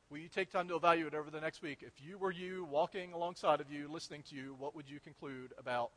Will 0.09 0.19
you 0.19 0.29
take 0.29 0.51
time 0.51 0.67
to 0.67 0.75
evaluate 0.75 1.13
over 1.13 1.29
the 1.29 1.41
next 1.41 1.61
week? 1.61 1.79
If 1.81 1.93
you 2.05 2.17
were 2.17 2.31
you, 2.31 2.65
walking 2.69 3.11
alongside 3.11 3.59
of 3.59 3.71
you, 3.71 3.89
listening 3.91 4.23
to 4.29 4.35
you, 4.35 4.55
what 4.57 4.75
would 4.75 4.89
you 4.89 4.99
conclude 4.99 5.53
about 5.57 5.91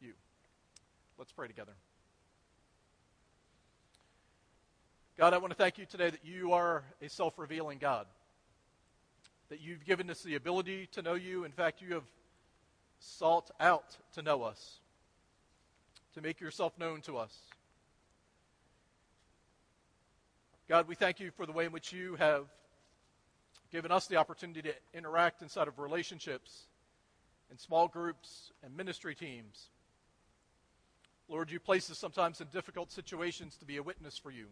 you? 0.00 0.14
Let's 1.18 1.30
pray 1.30 1.46
together. 1.46 1.72
God, 5.18 5.34
I 5.34 5.38
want 5.38 5.50
to 5.50 5.56
thank 5.56 5.76
you 5.76 5.84
today 5.84 6.08
that 6.08 6.24
you 6.24 6.54
are 6.54 6.82
a 7.02 7.10
self 7.10 7.38
revealing 7.38 7.78
God. 7.78 8.06
That 9.50 9.60
you've 9.60 9.84
given 9.84 10.08
us 10.08 10.22
the 10.22 10.36
ability 10.36 10.88
to 10.92 11.02
know 11.02 11.14
you. 11.14 11.44
In 11.44 11.52
fact, 11.52 11.82
you 11.82 11.94
have 11.94 12.04
sought 12.98 13.50
out 13.60 13.96
to 14.14 14.22
know 14.22 14.42
us, 14.42 14.78
to 16.14 16.22
make 16.22 16.40
yourself 16.40 16.78
known 16.78 17.02
to 17.02 17.18
us. 17.18 17.36
God, 20.70 20.86
we 20.86 20.94
thank 20.94 21.18
you 21.18 21.32
for 21.32 21.46
the 21.46 21.52
way 21.52 21.64
in 21.64 21.72
which 21.72 21.92
you 21.92 22.14
have 22.14 22.44
given 23.72 23.90
us 23.90 24.06
the 24.06 24.14
opportunity 24.18 24.62
to 24.62 24.72
interact 24.94 25.42
inside 25.42 25.66
of 25.66 25.80
relationships 25.80 26.68
in 27.50 27.58
small 27.58 27.88
groups 27.88 28.52
and 28.62 28.76
ministry 28.76 29.16
teams. 29.16 29.70
Lord, 31.28 31.50
you 31.50 31.58
place 31.58 31.90
us 31.90 31.98
sometimes 31.98 32.40
in 32.40 32.46
difficult 32.52 32.92
situations 32.92 33.56
to 33.56 33.64
be 33.64 33.78
a 33.78 33.82
witness 33.82 34.16
for 34.16 34.30
you. 34.30 34.46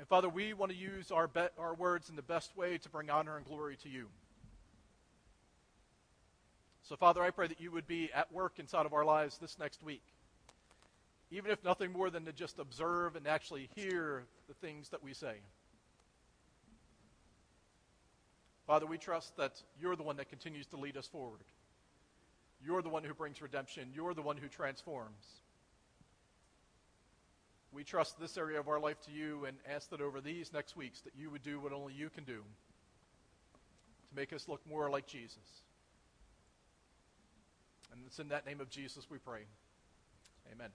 And 0.00 0.08
Father, 0.08 0.28
we 0.28 0.54
want 0.54 0.72
to 0.72 0.76
use 0.76 1.12
our, 1.12 1.28
be- 1.28 1.46
our 1.56 1.74
words 1.74 2.10
in 2.10 2.16
the 2.16 2.22
best 2.22 2.56
way 2.56 2.78
to 2.78 2.88
bring 2.88 3.10
honor 3.10 3.36
and 3.36 3.46
glory 3.46 3.76
to 3.84 3.88
you. 3.88 4.08
So, 6.82 6.96
Father, 6.96 7.22
I 7.22 7.30
pray 7.30 7.46
that 7.46 7.60
you 7.60 7.70
would 7.70 7.86
be 7.86 8.10
at 8.12 8.32
work 8.32 8.54
inside 8.58 8.86
of 8.86 8.92
our 8.92 9.04
lives 9.04 9.38
this 9.38 9.56
next 9.56 9.84
week 9.84 10.02
even 11.30 11.50
if 11.50 11.62
nothing 11.64 11.92
more 11.92 12.10
than 12.10 12.24
to 12.24 12.32
just 12.32 12.58
observe 12.58 13.16
and 13.16 13.26
actually 13.26 13.68
hear 13.74 14.24
the 14.48 14.54
things 14.54 14.88
that 14.88 15.02
we 15.02 15.14
say. 15.14 15.34
Father, 18.66 18.86
we 18.86 18.98
trust 18.98 19.36
that 19.36 19.60
you're 19.80 19.96
the 19.96 20.02
one 20.02 20.16
that 20.16 20.28
continues 20.28 20.66
to 20.66 20.76
lead 20.76 20.96
us 20.96 21.06
forward. 21.06 21.40
You're 22.64 22.82
the 22.82 22.88
one 22.88 23.04
who 23.04 23.14
brings 23.14 23.40
redemption. 23.40 23.88
You're 23.94 24.14
the 24.14 24.22
one 24.22 24.36
who 24.36 24.48
transforms. 24.48 25.26
We 27.72 27.84
trust 27.84 28.18
this 28.18 28.36
area 28.36 28.58
of 28.58 28.68
our 28.68 28.80
life 28.80 29.00
to 29.06 29.12
you 29.12 29.44
and 29.44 29.56
ask 29.68 29.90
that 29.90 30.00
over 30.00 30.20
these 30.20 30.52
next 30.52 30.76
weeks 30.76 31.00
that 31.02 31.12
you 31.16 31.30
would 31.30 31.42
do 31.42 31.60
what 31.60 31.72
only 31.72 31.94
you 31.94 32.10
can 32.10 32.24
do 32.24 32.42
to 34.08 34.16
make 34.16 34.32
us 34.32 34.48
look 34.48 34.60
more 34.68 34.90
like 34.90 35.06
Jesus. 35.06 35.62
And 37.92 38.02
it's 38.06 38.18
in 38.18 38.28
that 38.28 38.46
name 38.46 38.60
of 38.60 38.68
Jesus 38.70 39.06
we 39.08 39.18
pray. 39.18 39.42
Amen. 40.52 40.70